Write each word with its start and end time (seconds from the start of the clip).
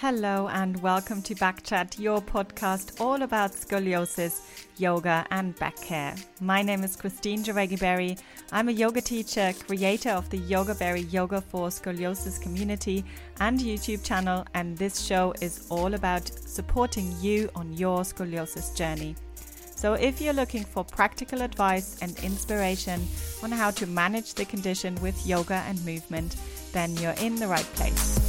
Hello 0.00 0.46
and 0.52 0.80
welcome 0.80 1.20
to 1.22 1.34
Backchat, 1.34 1.98
your 1.98 2.20
podcast 2.20 3.00
all 3.00 3.22
about 3.22 3.50
scoliosis, 3.50 4.42
yoga, 4.76 5.26
and 5.32 5.56
back 5.56 5.74
care. 5.74 6.14
My 6.40 6.62
name 6.62 6.84
is 6.84 6.94
Christine 6.94 7.42
Jareggi 7.42 8.16
I'm 8.52 8.68
a 8.68 8.70
yoga 8.70 9.00
teacher, 9.00 9.52
creator 9.66 10.10
of 10.10 10.30
the 10.30 10.36
Yoga 10.36 10.76
Berry 10.76 11.00
Yoga 11.00 11.40
for 11.40 11.66
Scoliosis 11.66 12.40
community 12.40 13.04
and 13.40 13.58
YouTube 13.58 14.04
channel, 14.04 14.46
and 14.54 14.78
this 14.78 15.00
show 15.00 15.34
is 15.40 15.66
all 15.68 15.92
about 15.94 16.28
supporting 16.28 17.12
you 17.20 17.50
on 17.56 17.72
your 17.72 18.02
scoliosis 18.02 18.76
journey. 18.76 19.16
So, 19.74 19.94
if 19.94 20.20
you're 20.20 20.32
looking 20.32 20.62
for 20.62 20.84
practical 20.84 21.42
advice 21.42 21.98
and 22.02 22.16
inspiration 22.20 23.04
on 23.42 23.50
how 23.50 23.72
to 23.72 23.86
manage 23.88 24.34
the 24.34 24.44
condition 24.44 24.94
with 25.02 25.26
yoga 25.26 25.64
and 25.66 25.84
movement, 25.84 26.36
then 26.70 26.96
you're 26.98 27.18
in 27.18 27.34
the 27.34 27.48
right 27.48 27.68
place. 27.74 28.27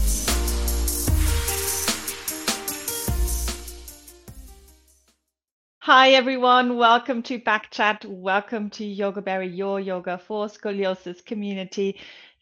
Hi 5.90 6.12
everyone, 6.12 6.78
welcome 6.78 7.24
to 7.24 7.40
Backchat. 7.40 8.06
Welcome 8.06 8.70
to 8.70 8.86
Yoga 8.86 9.24
Berry, 9.24 9.48
your 9.48 9.80
yoga 9.80 10.20
for 10.20 10.46
scoliosis 10.46 11.26
community. 11.26 12.00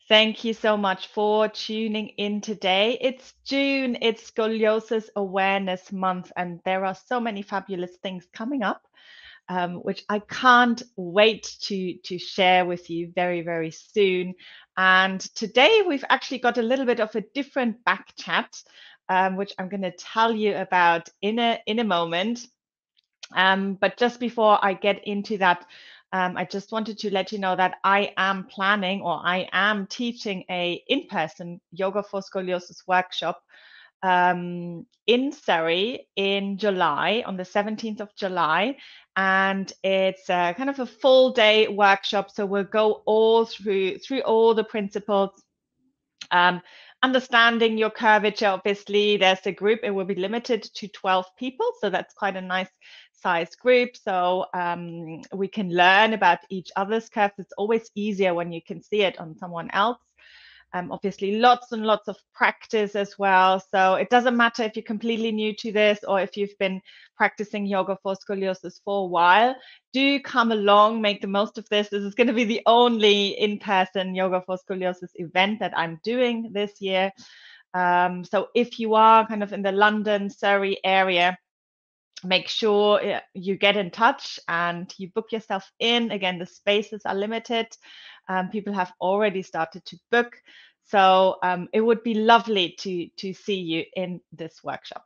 Thank 0.09 0.43
you 0.43 0.53
so 0.53 0.75
much 0.75 1.07
for 1.07 1.47
tuning 1.47 2.09
in 2.17 2.41
today. 2.41 2.97
It's 2.99 3.35
June, 3.45 3.99
it's 4.01 4.29
Scoliosis 4.29 5.07
Awareness 5.15 5.93
Month, 5.93 6.29
and 6.35 6.59
there 6.65 6.83
are 6.83 6.93
so 6.93 7.21
many 7.21 7.41
fabulous 7.41 7.95
things 8.03 8.27
coming 8.33 8.63
up, 8.63 8.81
um, 9.47 9.75
which 9.75 10.03
I 10.09 10.19
can't 10.19 10.83
wait 10.97 11.55
to, 11.61 11.93
to 12.03 12.19
share 12.19 12.65
with 12.65 12.89
you 12.89 13.13
very, 13.15 13.43
very 13.43 13.71
soon. 13.71 14.33
And 14.75 15.21
today 15.21 15.83
we've 15.87 16.03
actually 16.09 16.39
got 16.39 16.57
a 16.57 16.61
little 16.61 16.85
bit 16.85 16.99
of 16.99 17.15
a 17.15 17.23
different 17.33 17.81
back 17.85 18.11
chat, 18.17 18.61
um, 19.07 19.37
which 19.37 19.53
I'm 19.57 19.69
going 19.69 19.83
to 19.83 19.95
tell 19.95 20.33
you 20.33 20.57
about 20.57 21.07
in 21.21 21.39
a 21.39 21.61
in 21.65 21.79
a 21.79 21.85
moment. 21.85 22.45
Um, 23.33 23.75
but 23.75 23.97
just 23.97 24.19
before 24.19 24.59
I 24.63 24.73
get 24.73 25.05
into 25.07 25.37
that, 25.39 25.65
um, 26.13 26.37
I 26.37 26.45
just 26.45 26.71
wanted 26.71 26.97
to 26.99 27.13
let 27.13 27.31
you 27.31 27.39
know 27.39 27.55
that 27.55 27.75
I 27.83 28.13
am 28.15 28.45
planning 28.45 29.01
or 29.01 29.19
I 29.23 29.49
am 29.51 29.87
teaching 29.87 30.45
a 30.49 30.81
in-person 30.87 31.59
yoga 31.71 32.01
for 32.01 32.21
scoliosis 32.21 32.87
workshop 32.87 33.43
um, 34.03 34.85
in 35.05 35.31
Surrey 35.31 36.07
in 36.15 36.57
July 36.57 37.23
on 37.25 37.37
the 37.37 37.43
17th 37.43 37.99
of 37.99 38.15
July. 38.15 38.77
And 39.15 39.71
it's 39.83 40.29
a, 40.29 40.53
kind 40.55 40.69
of 40.69 40.79
a 40.79 40.85
full 40.85 41.31
day 41.31 41.67
workshop. 41.67 42.31
So 42.31 42.45
we'll 42.45 42.63
go 42.63 43.01
all 43.05 43.45
through 43.45 43.97
through 43.97 44.21
all 44.21 44.53
the 44.53 44.63
principles. 44.63 45.31
Um, 46.31 46.61
understanding 47.03 47.77
your 47.77 47.89
curvature, 47.89 48.47
obviously, 48.47 49.17
there's 49.17 49.45
a 49.45 49.51
group. 49.51 49.79
It 49.83 49.91
will 49.91 50.05
be 50.05 50.15
limited 50.15 50.63
to 50.63 50.87
12 50.87 51.25
people. 51.37 51.65
So 51.81 51.89
that's 51.89 52.13
quite 52.13 52.35
a 52.35 52.41
nice 52.41 52.69
size 53.21 53.55
group 53.55 53.95
so 53.95 54.45
um, 54.53 55.21
we 55.33 55.47
can 55.47 55.69
learn 55.71 56.13
about 56.13 56.39
each 56.49 56.71
other's 56.75 57.09
curves. 57.09 57.33
It's 57.37 57.53
always 57.57 57.89
easier 57.95 58.33
when 58.33 58.51
you 58.51 58.61
can 58.61 58.81
see 58.81 59.01
it 59.01 59.19
on 59.19 59.37
someone 59.37 59.69
else. 59.71 59.97
Um, 60.73 60.91
obviously 60.91 61.39
lots 61.39 61.71
and 61.71 61.83
lots 61.85 62.09
of 62.09 62.17
practice 62.33 62.95
as 62.95 63.17
well. 63.17 63.59
So 63.71 63.95
it 63.95 64.09
doesn't 64.09 64.35
matter 64.35 64.63
if 64.63 64.75
you're 64.75 64.83
completely 64.83 65.31
new 65.31 65.55
to 65.55 65.71
this 65.71 65.99
or 66.05 66.19
if 66.19 66.35
you've 66.35 66.57
been 66.59 66.81
practicing 67.15 67.65
yoga 67.65 67.97
for 68.03 68.15
scoliosis 68.15 68.81
for 68.83 69.03
a 69.03 69.07
while. 69.07 69.55
Do 69.93 70.19
come 70.19 70.51
along 70.51 71.01
make 71.01 71.21
the 71.21 71.27
most 71.27 71.57
of 71.57 71.67
this. 71.69 71.87
This 71.89 72.03
is 72.03 72.15
going 72.15 72.27
to 72.27 72.33
be 72.33 72.43
the 72.43 72.61
only 72.65 73.29
in-person 73.39 74.13
yoga 74.13 74.43
for 74.45 74.57
scoliosis 74.57 75.11
event 75.15 75.59
that 75.61 75.75
i'm 75.77 75.99
doing 76.03 76.51
this 76.51 76.81
year. 76.81 77.11
Um, 77.73 78.25
so 78.25 78.49
if 78.53 78.77
you 78.77 78.95
are 78.95 79.25
kind 79.25 79.43
of 79.43 79.53
in 79.53 79.61
the 79.61 79.71
london 79.71 80.29
surrey 80.29 80.77
area 80.83 81.37
make 82.23 82.47
sure 82.47 83.21
you 83.33 83.57
get 83.57 83.77
in 83.77 83.91
touch 83.91 84.39
and 84.47 84.93
you 84.97 85.09
book 85.09 85.31
yourself 85.31 85.71
in. 85.79 86.11
Again, 86.11 86.39
the 86.39 86.45
spaces 86.45 87.01
are 87.05 87.15
limited. 87.15 87.67
Um, 88.27 88.49
people 88.49 88.73
have 88.73 88.91
already 88.99 89.41
started 89.41 89.85
to 89.85 89.97
book. 90.11 90.35
So 90.85 91.37
um, 91.43 91.67
it 91.73 91.81
would 91.81 92.03
be 92.03 92.13
lovely 92.13 92.75
to, 92.79 93.07
to 93.17 93.33
see 93.33 93.59
you 93.59 93.83
in 93.95 94.21
this 94.31 94.63
workshop. 94.63 95.03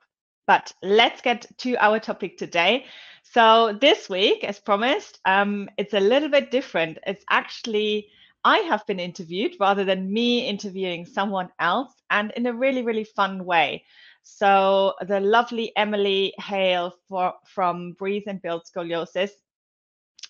But 0.47 0.71
let's 0.83 1.21
get 1.21 1.45
to 1.59 1.75
our 1.77 1.99
topic 1.99 2.37
today. 2.37 2.85
So 3.23 3.77
this 3.79 4.09
week, 4.09 4.43
as 4.43 4.59
promised, 4.59 5.19
um, 5.25 5.69
it's 5.77 5.93
a 5.93 5.99
little 5.99 6.29
bit 6.29 6.51
different. 6.51 6.97
It's 7.05 7.23
actually 7.29 8.09
I 8.43 8.57
have 8.59 8.85
been 8.87 8.99
interviewed 8.99 9.55
rather 9.59 9.83
than 9.83 10.11
me 10.11 10.47
interviewing 10.47 11.05
someone 11.05 11.49
else, 11.59 11.93
and 12.09 12.31
in 12.35 12.47
a 12.47 12.53
really, 12.53 12.81
really 12.81 13.03
fun 13.03 13.45
way. 13.45 13.85
So 14.23 14.93
the 15.07 15.19
lovely 15.19 15.71
Emily 15.75 16.33
Hale 16.37 16.95
for, 17.07 17.33
from 17.45 17.93
Breathe 17.93 18.23
and 18.27 18.41
Build 18.41 18.63
Scoliosis 18.65 19.31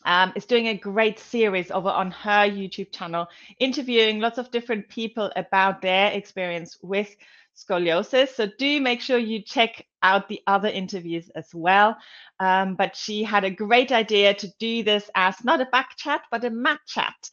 um, 0.05 0.33
is 0.35 0.45
doing 0.45 0.67
a 0.67 0.77
great 0.77 1.19
series 1.19 1.71
over 1.71 1.89
on 1.89 2.11
her 2.11 2.47
YouTube 2.49 2.91
channel, 2.91 3.27
interviewing 3.59 4.19
lots 4.19 4.37
of 4.37 4.51
different 4.51 4.89
people 4.89 5.31
about 5.35 5.81
their 5.81 6.11
experience 6.11 6.77
with 6.81 7.15
scoliosis. 7.55 8.29
So 8.29 8.47
do 8.57 8.81
make 8.81 9.01
sure 9.01 9.17
you 9.17 9.41
check 9.41 9.85
out 10.03 10.27
the 10.27 10.41
other 10.47 10.69
interviews 10.69 11.29
as 11.35 11.53
well. 11.53 11.97
Um, 12.39 12.75
but 12.75 12.95
she 12.95 13.23
had 13.23 13.43
a 13.43 13.51
great 13.51 13.91
idea 13.91 14.33
to 14.33 14.47
do 14.59 14.83
this 14.83 15.09
as 15.15 15.43
not 15.43 15.61
a 15.61 15.65
back 15.65 15.95
chat, 15.97 16.21
but 16.31 16.43
a 16.43 16.49
mat 16.49 16.79
chat. 16.87 17.29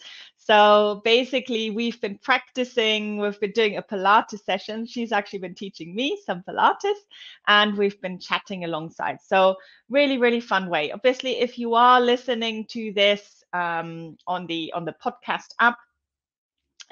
So 0.48 1.03
basically, 1.04 1.69
we've 1.69 2.00
been 2.00 2.16
practicing, 2.22 3.19
we've 3.19 3.38
been 3.38 3.53
doing 3.53 3.76
a 3.76 3.82
Pilates 3.82 4.42
session. 4.47 4.86
She's 4.86 5.12
actually 5.12 5.41
been 5.41 5.54
teaching 5.54 5.94
me 5.94 6.19
some 6.25 6.42
Pilates, 6.48 7.00
and 7.48 7.76
we've 7.76 8.00
been 8.00 8.19
chatting 8.19 8.64
alongside. 8.64 9.19
So, 9.20 9.56
really, 9.91 10.16
really 10.16 10.41
fun 10.41 10.70
way. 10.70 10.91
Obviously, 10.91 11.38
if 11.38 11.58
you 11.58 11.75
are 11.75 12.00
listening 12.00 12.64
to 12.70 12.94
this 12.94 13.44
um, 13.53 14.16
on 14.26 14.47
the 14.47 14.72
on 14.75 14.87
the 14.87 14.94
podcast 15.04 15.48
app, 15.60 15.76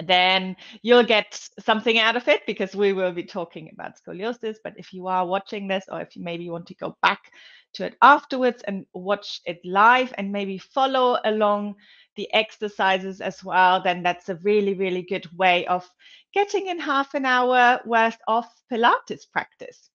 then 0.05 0.55
you'll 0.83 1.03
get 1.03 1.49
something 1.59 1.97
out 1.97 2.15
of 2.15 2.28
it 2.28 2.43
because 2.47 2.77
we 2.77 2.93
will 2.93 3.12
be 3.12 3.25
talking 3.25 3.71
about 3.72 3.95
scoliosis. 3.99 4.56
But 4.62 4.75
if 4.77 4.93
you 4.93 5.06
are 5.06 5.27
watching 5.27 5.66
this, 5.66 5.87
or 5.91 6.03
if 6.03 6.15
you 6.15 6.22
maybe 6.22 6.50
want 6.50 6.66
to 6.66 6.75
go 6.75 6.95
back 7.00 7.33
to 7.72 7.87
it 7.87 7.97
afterwards 8.03 8.62
and 8.65 8.84
watch 8.93 9.41
it 9.47 9.61
live 9.65 10.12
and 10.19 10.31
maybe 10.31 10.59
follow 10.59 11.19
along 11.25 11.77
the 12.16 12.32
exercises 12.32 13.21
as 13.21 13.44
well, 13.44 13.82
then 13.82 14.03
that's 14.03 14.28
a 14.28 14.37
really, 14.37 14.75
really 14.75 15.03
good 15.03 15.27
way 15.37 15.66
of 15.66 15.88
getting 16.32 16.66
in 16.66 16.78
half 16.78 17.15
an 17.15 17.25
hour 17.25 17.81
worth 17.84 18.19
of 18.27 18.44
Pilates 18.72 19.31
practice. 19.31 19.91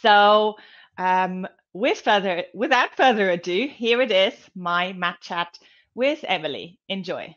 So, 0.00 0.56
um, 0.98 1.46
with 1.72 2.00
further, 2.00 2.44
without 2.54 2.96
further 2.96 3.30
ado, 3.30 3.68
here 3.68 4.00
it 4.00 4.12
is, 4.12 4.34
my 4.54 4.92
mat 4.92 5.18
chat 5.20 5.58
with 5.94 6.24
Emily. 6.26 6.78
Enjoy. 6.88 7.34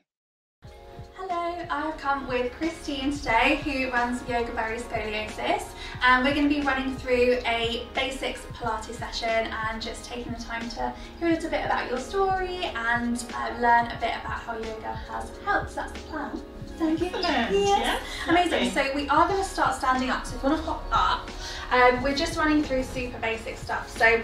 Hello, 1.16 1.66
I've 1.70 1.98
come 1.98 2.28
with 2.28 2.52
Christine 2.54 3.12
today 3.12 3.60
who 3.64 3.92
runs 3.92 4.28
Yoga 4.30 4.52
Berry 4.54 4.80
Scoliosis 4.80 5.64
and 6.04 6.24
we're 6.24 6.34
going 6.34 6.48
to 6.48 6.54
be 6.54 6.62
running 6.62 6.96
through 6.96 7.40
a 7.46 7.88
basics 7.94 8.42
Pilates 8.54 8.96
session 8.96 9.52
and 9.70 9.82
just 9.82 10.06
taking 10.06 10.32
the 10.34 10.40
time 10.40 10.68
to 10.70 10.94
hear 11.20 11.30
a 11.30 11.32
little 11.32 11.50
bit 11.50 11.66
about 11.66 11.90
your 11.90 12.00
story 12.00 12.66
and 12.66 13.24
uh, 13.34 13.50
learn 13.60 13.88
a 13.88 13.98
bit 14.00 14.14
about 14.24 14.40
how 14.40 14.58
yoga 14.58 14.94
has 15.10 15.32
helped. 15.46 15.72
So 15.72 15.76
that's 15.82 15.92
the 15.92 16.00
plan. 16.10 16.42
Thank 16.78 17.02
you. 17.02 17.10
Yes. 17.14 17.52
Yeah, 17.52 18.00
Amazing. 18.32 18.70
So 18.72 18.94
we 18.94 19.10
are 19.10 19.28
going 19.28 19.42
to 19.42 19.48
start 19.48 19.76
standing 19.76 20.10
up. 20.10 20.26
So 20.26 20.36
if 20.36 20.44
you 20.44 20.50
want 20.50 20.62
to 20.62 20.72
hop 20.72 20.86
up, 20.92 21.32
um, 21.72 22.04
we're 22.04 22.16
just 22.16 22.38
running 22.38 22.62
through 22.64 22.84
super 22.84 23.18
basic 23.20 23.58
stuff. 23.58 23.90
So 23.90 24.22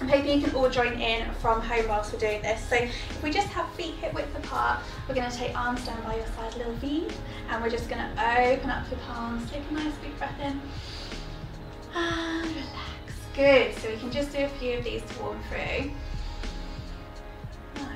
I'm 0.00 0.08
hoping 0.08 0.40
you 0.40 0.46
can 0.46 0.54
all 0.56 0.68
join 0.68 0.94
in 0.94 1.32
from 1.34 1.60
home 1.60 1.86
whilst 1.88 2.12
we're 2.12 2.18
doing 2.18 2.42
this. 2.42 2.60
So 2.68 2.76
if 2.76 3.22
we 3.22 3.30
just 3.30 3.48
have 3.48 3.70
feet 3.74 3.94
hip 3.96 4.14
width 4.14 4.36
apart, 4.36 4.80
we're 5.08 5.14
going 5.14 5.30
to 5.30 5.36
take 5.36 5.56
arms 5.56 5.84
down 5.86 6.02
by 6.02 6.16
your 6.16 6.26
side, 6.26 6.56
little 6.56 6.74
V, 6.74 7.08
and 7.48 7.62
we're 7.62 7.70
just 7.70 7.88
going 7.88 8.00
to 8.00 8.50
open 8.50 8.70
up 8.70 8.90
your 8.90 8.98
palms, 9.00 9.48
take 9.50 9.62
a 9.70 9.74
nice 9.74 9.94
big 9.96 10.16
breath 10.18 10.40
in, 10.40 10.60
and 11.94 12.46
relax. 12.46 12.72
Good, 13.34 13.74
so 13.76 13.90
we 13.90 13.96
can 13.96 14.10
just 14.10 14.32
do 14.32 14.44
a 14.44 14.48
few 14.48 14.78
of 14.78 14.84
these 14.84 15.02
to 15.02 15.22
warm 15.22 15.38
through. 15.48 15.90
Nice. 17.76 17.86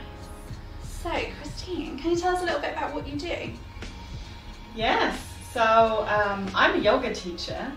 So 0.83 1.11
Christine, 1.11 1.99
can 1.99 2.11
you 2.13 2.17
tell 2.17 2.35
us 2.35 2.43
a 2.43 2.45
little 2.45 2.61
bit 2.61 2.73
about 2.73 2.95
what 2.95 3.07
you 3.07 3.19
do? 3.19 3.51
Yes, 4.75 5.21
so 5.53 6.07
um, 6.09 6.51
I'm 6.55 6.75
a 6.75 6.83
yoga 6.83 7.15
teacher 7.15 7.73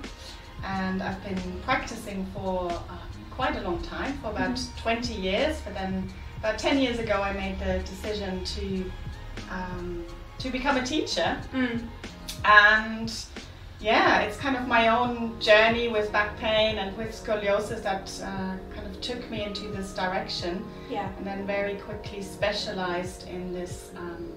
and 0.64 1.02
I've 1.02 1.24
been 1.24 1.60
practicing 1.64 2.26
for 2.34 2.72
uh, 2.72 2.98
quite 3.32 3.56
a 3.56 3.62
long 3.62 3.82
time, 3.82 4.18
for 4.18 4.32
about 4.32 4.56
mm-hmm. 4.56 4.82
20 4.82 5.14
years. 5.14 5.62
But 5.62 5.74
then 5.74 6.10
about 6.40 6.60
10 6.60 6.80
years 6.80 7.00
ago, 7.00 7.22
I 7.22 7.32
made 7.34 7.58
the 7.60 7.80
decision 7.80 8.44
to 8.44 8.92
um, 9.50 10.06
to 10.40 10.50
become 10.50 10.78
a 10.78 10.84
teacher. 10.86 11.38
Mm. 11.54 11.88
And 12.46 13.10
yeah, 13.80 14.22
it's 14.22 14.38
kind 14.38 14.58
of 14.58 14.68
my 14.68 14.90
own 14.90 15.40
journey 15.40 15.88
with 15.88 16.12
back 16.12 16.38
pain 16.38 16.78
and 16.80 16.96
with 16.98 17.12
scoliosis 17.12 17.82
that 17.84 18.12
uh, 18.24 18.76
kind 18.76 18.88
of 18.88 19.00
took 19.00 19.30
me 19.32 19.44
into 19.44 19.70
this 19.70 19.94
direction. 19.94 20.66
Yeah. 20.90 21.10
And 21.18 21.26
then 21.26 21.48
very 21.48 21.76
quickly 21.76 22.22
specialized 22.22 23.28
in 23.30 23.54
this 23.54 23.92
um, 23.96 24.34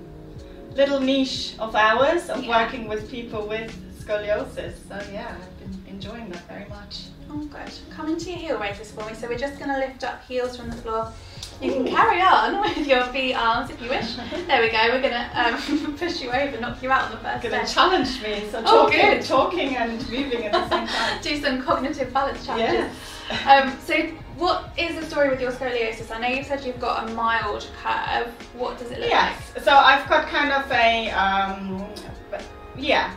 little 0.77 1.00
niche 1.00 1.56
of 1.59 1.75
ours 1.75 2.31
of 2.31 2.44
yeah. 2.44 2.65
working 2.65 2.87
with 2.87 3.11
people 3.11 3.47
with 3.49 3.75
scoliosis. 3.99 4.75
So 4.89 5.00
yeah, 5.12 5.37
I've 5.37 5.59
been 5.59 5.93
enjoying 5.93 6.29
that 6.31 6.47
very 6.47 6.69
much. 6.69 7.06
Oh, 7.29 7.44
good. 7.47 7.73
Come 7.91 8.09
into 8.09 8.31
your 8.31 8.39
heel 8.39 8.59
raises 8.59 8.93
for 8.93 9.05
me. 9.06 9.15
So 9.15 9.27
we're 9.27 9.39
just 9.39 9.59
going 9.59 9.71
to 9.71 9.79
lift 9.79 10.05
up 10.05 10.23
heels 10.25 10.56
from 10.56 10.71
the 10.71 10.77
floor. 10.77 11.12
You 11.62 11.73
can 11.73 11.87
carry 11.87 12.20
on 12.20 12.61
with 12.76 12.87
your 12.87 13.05
feet 13.06 13.35
arms 13.35 13.70
if 13.70 13.81
you 13.81 13.88
wish. 13.88 14.17
There 14.17 14.61
we 14.61 14.69
go. 14.70 14.79
We're 14.91 15.00
going 15.00 15.12
to 15.12 15.31
um, 15.35 15.97
push 15.97 16.20
you 16.20 16.31
over, 16.31 16.59
knock 16.61 16.82
you 16.82 16.91
out 16.91 17.05
on 17.05 17.11
the 17.12 17.17
first 17.19 17.43
Gonna 17.43 17.56
bed. 17.59 17.69
challenge 17.69 18.20
me. 18.23 18.49
So 18.50 18.62
Oh, 18.67 18.85
talking, 18.87 19.00
good. 19.00 19.23
talking 19.25 19.76
and 19.76 19.99
moving 20.11 20.44
at 20.47 20.53
the 20.53 20.69
same 20.69 20.87
time. 20.88 21.19
Do 21.23 21.41
some 21.41 21.62
cognitive 21.62 22.12
balance 22.12 22.44
challenges. 22.44 22.91
Yes. 23.31 23.47
Um, 23.47 23.79
so 23.81 23.94
what 24.37 24.70
is 24.76 24.97
the 24.97 25.06
story 25.06 25.29
with 25.31 25.41
your 25.41 25.53
scoliosis? 25.53 26.11
I 26.11 26.19
know 26.19 26.29
you 26.29 26.43
said 26.43 26.64
you've 26.64 26.81
got 26.81 27.09
a 27.09 27.14
mild 27.14 27.70
curve. 27.81 28.29
What 28.55 28.79
does 28.79 28.91
it 28.91 28.99
look 28.99 29.11
like? 29.11 29.11
Yes. 29.11 29.53
So 29.65 29.73
I've 29.73 30.08
got 30.08 30.26
kind 30.26 30.50
of 30.50 30.70
a 30.73 31.11
um, 31.11 31.87
yeah, 32.76 33.15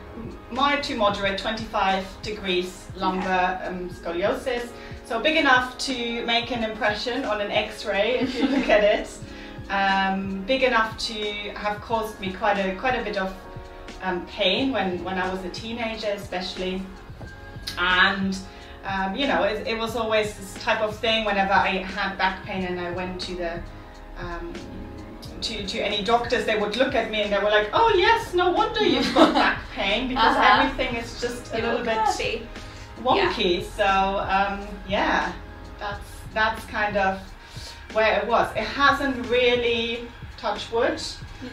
mild 0.51 0.83
to 0.83 0.95
moderate, 0.95 1.39
25 1.39 2.21
degrees 2.21 2.87
lumbar 2.95 3.59
um, 3.63 3.89
scoliosis. 3.89 4.69
So 5.05 5.19
big 5.19 5.37
enough 5.37 5.77
to 5.79 6.25
make 6.25 6.51
an 6.51 6.63
impression 6.63 7.25
on 7.25 7.39
an 7.39 7.51
X-ray 7.51 8.19
if 8.19 8.35
you 8.35 8.47
look 8.47 8.67
at 8.69 8.83
it. 8.83 9.07
Um, 9.69 10.41
big 10.45 10.63
enough 10.63 10.97
to 11.09 11.13
have 11.55 11.79
caused 11.81 12.19
me 12.19 12.31
quite 12.33 12.57
a 12.57 12.75
quite 12.75 12.95
a 12.99 13.03
bit 13.03 13.17
of 13.17 13.33
um, 14.03 14.25
pain 14.27 14.71
when 14.71 15.03
when 15.03 15.17
I 15.19 15.31
was 15.31 15.43
a 15.45 15.49
teenager, 15.49 16.07
especially. 16.09 16.81
And 17.77 18.37
um, 18.83 19.15
you 19.15 19.27
know, 19.27 19.43
it, 19.43 19.67
it 19.67 19.77
was 19.77 19.95
always 19.95 20.35
this 20.37 20.53
type 20.63 20.81
of 20.81 20.95
thing. 20.97 21.23
Whenever 21.25 21.53
I 21.53 21.77
had 21.97 22.17
back 22.17 22.43
pain 22.45 22.63
and 22.63 22.79
I 22.79 22.91
went 22.91 23.19
to 23.21 23.35
the 23.35 23.59
um, 24.19 24.53
to, 25.41 25.65
to 25.67 25.79
any 25.79 26.03
doctors, 26.03 26.45
they 26.45 26.57
would 26.57 26.77
look 26.77 26.95
at 26.95 27.11
me 27.11 27.21
and 27.23 27.31
they 27.33 27.37
were 27.39 27.49
like, 27.49 27.69
"Oh 27.73 27.93
yes, 27.95 28.33
no 28.33 28.51
wonder 28.51 28.83
you've 28.83 29.13
got 29.13 29.33
back 29.43 29.61
pain 29.73 30.07
because 30.07 30.35
Uh-huh. 30.35 30.61
everything 30.63 30.95
is 30.95 31.19
just 31.21 31.53
a 31.53 31.57
You're 31.59 31.67
little 31.71 31.85
bit 31.85 31.95
wonky." 33.03 33.63
So 33.63 33.85
um, 33.85 34.67
yeah, 34.87 35.33
that's 35.79 36.05
that's 36.33 36.65
kind 36.65 36.97
of 36.97 37.19
where 37.93 38.19
it 38.21 38.27
was. 38.27 38.49
It 38.55 38.63
hasn't 38.63 39.25
really 39.27 40.07
touched 40.37 40.71
wood. 40.71 41.01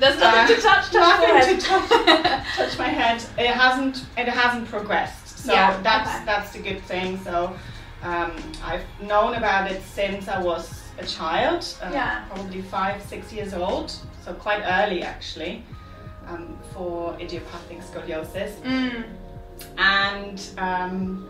There's 0.01 0.19
nothing 0.19 0.41
Uh, 0.41 0.47
to 0.47 0.63
touch. 0.63 0.91
touch 0.91 0.93
nothing 0.95 1.57
to 1.61 1.67
touch, 1.67 1.89
touch 2.57 2.79
my 2.79 2.89
head. 2.89 3.23
It 3.39 3.49
hasn't. 3.51 4.05
It 4.17 4.29
hasn't 4.29 4.69
progressed. 4.69 5.39
So 5.41 5.53
Yeah, 5.53 5.81
that's 5.83 6.15
okay. 6.17 6.25
that's 6.25 6.53
the 6.53 6.59
good 6.61 6.81
thing. 6.83 7.19
So 7.25 7.55
um, 8.03 8.33
I've 8.65 8.85
known 9.03 9.35
about 9.35 9.71
it 9.71 9.83
since 9.83 10.29
I 10.29 10.41
was 10.41 10.83
a 10.99 11.07
child. 11.07 11.67
Uh, 11.83 11.91
Yeah. 11.93 12.25
Probably 12.31 12.63
five, 12.63 13.03
six 13.03 13.33
years 13.33 13.53
old. 13.55 13.93
So 14.25 14.33
quite 14.35 14.63
early 14.65 15.03
actually 15.03 15.65
um, 16.29 16.57
for 16.73 17.17
idiopathic 17.21 17.81
scoliosis. 17.83 18.53
Mm. 18.63 19.05
And 19.79 20.41
um, 20.59 21.29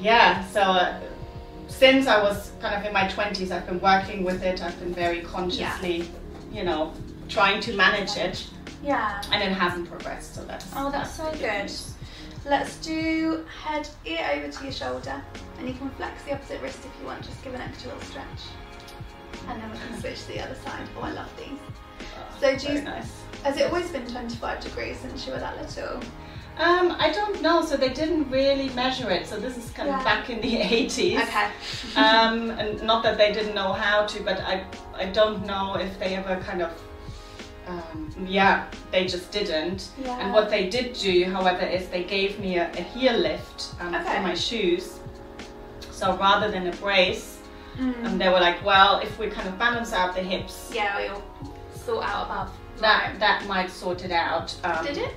yeah, 0.00 0.44
so. 0.48 0.60
Uh, 0.60 1.00
since 1.68 2.06
I 2.06 2.22
was 2.22 2.52
kind 2.60 2.76
of 2.76 2.86
in 2.86 2.92
my 2.92 3.08
20s, 3.08 3.50
I've 3.50 3.66
been 3.66 3.80
working 3.80 4.22
with 4.22 4.42
it. 4.44 4.62
I've 4.62 4.78
been 4.78 4.94
very 4.94 5.20
consciously, 5.22 6.08
you 6.52 6.62
know, 6.62 6.92
trying 7.28 7.60
to 7.62 7.74
manage 7.76 8.16
it 8.16 8.48
Yeah. 8.84 9.20
and 9.32 9.42
it 9.42 9.52
hasn't 9.52 9.90
progressed. 9.90 10.36
So 10.36 10.44
that's 10.44 10.64
Oh, 10.76 10.90
that's 10.92 11.12
so 11.16 11.28
good. 11.32 11.70
Let's 12.48 12.76
do 12.76 13.44
head 13.64 13.88
ear 14.04 14.26
over 14.34 14.48
to 14.52 14.62
your 14.62 14.72
shoulder, 14.72 15.20
and 15.58 15.68
you 15.68 15.74
can 15.74 15.90
flex 15.90 16.22
the 16.22 16.34
opposite 16.34 16.62
wrist 16.62 16.78
if 16.78 17.00
you 17.00 17.06
want. 17.08 17.22
Just 17.24 17.42
give 17.42 17.52
an 17.52 17.60
extra 17.60 17.90
little 17.90 18.04
stretch, 18.08 18.24
and 19.48 19.60
then 19.60 19.68
we 19.72 19.76
can 19.78 20.00
switch 20.00 20.20
to 20.22 20.28
the 20.28 20.40
other 20.40 20.54
side. 20.54 20.86
Oh, 20.96 21.02
I 21.02 21.10
love 21.10 21.30
these. 21.36 21.58
So 22.40 22.56
do 22.56 22.72
you- 22.74 22.82
nice. 22.82 23.10
Has 23.42 23.56
it 23.58 23.66
always 23.66 23.90
been 23.90 24.06
25 24.06 24.60
degrees 24.60 24.98
since 25.00 25.26
you 25.26 25.32
were 25.32 25.40
that 25.40 25.60
little? 25.60 26.00
Um, 26.58 26.96
I 26.98 27.10
don't 27.12 27.42
know. 27.42 27.62
So 27.62 27.76
they 27.76 27.90
didn't 27.90 28.30
really 28.30 28.70
measure 28.70 29.10
it. 29.10 29.26
So 29.26 29.38
this 29.38 29.56
is 29.56 29.70
kind 29.70 29.88
Yeah. 29.88 29.98
of 29.98 30.04
back 30.04 30.30
in 30.30 30.40
the 30.40 30.56
80s. 30.60 31.22
Okay. 31.22 31.48
Um, 31.96 32.50
and 32.50 32.82
not 32.82 33.02
that 33.04 33.16
they 33.16 33.32
didn't 33.32 33.54
know 33.54 33.72
how 33.72 34.04
to, 34.06 34.22
but 34.22 34.38
I 34.40 34.64
I 34.94 35.06
don't 35.06 35.46
know 35.46 35.74
if 35.76 35.98
they 35.98 36.14
ever 36.16 36.36
kind 36.44 36.60
of. 36.62 36.70
Um, 37.68 38.14
yeah, 38.28 38.66
they 38.92 39.06
just 39.06 39.32
didn't. 39.32 39.88
Yeah. 40.04 40.18
And 40.20 40.32
what 40.32 40.50
they 40.50 40.68
did 40.68 40.92
do, 40.92 41.24
however, 41.24 41.64
is 41.66 41.88
they 41.88 42.04
gave 42.04 42.38
me 42.38 42.58
a, 42.58 42.70
a 42.72 42.82
heel 42.82 43.16
lift 43.18 43.74
um, 43.80 43.94
Okay. 43.94 44.16
for 44.16 44.22
my 44.22 44.34
shoes. 44.34 44.98
So 45.90 46.16
rather 46.16 46.50
than 46.50 46.66
a 46.68 46.72
brace, 46.76 47.32
Mm. 47.78 48.04
um, 48.06 48.18
they 48.18 48.28
were 48.30 48.40
like, 48.40 48.64
well, 48.64 49.00
if 49.00 49.18
we 49.18 49.26
kind 49.28 49.46
of 49.48 49.58
balance 49.58 49.92
out 49.92 50.14
the 50.14 50.22
hips, 50.22 50.70
Yeah, 50.74 50.96
we'll 50.96 51.22
sort 51.74 52.04
out 52.06 52.24
above. 52.26 52.50
That 52.80 53.14
that 53.18 53.46
might 53.46 53.70
sort 53.70 54.04
it 54.04 54.10
out. 54.12 54.54
Um, 54.64 54.84
Did 54.84 54.98
it? 54.98 55.14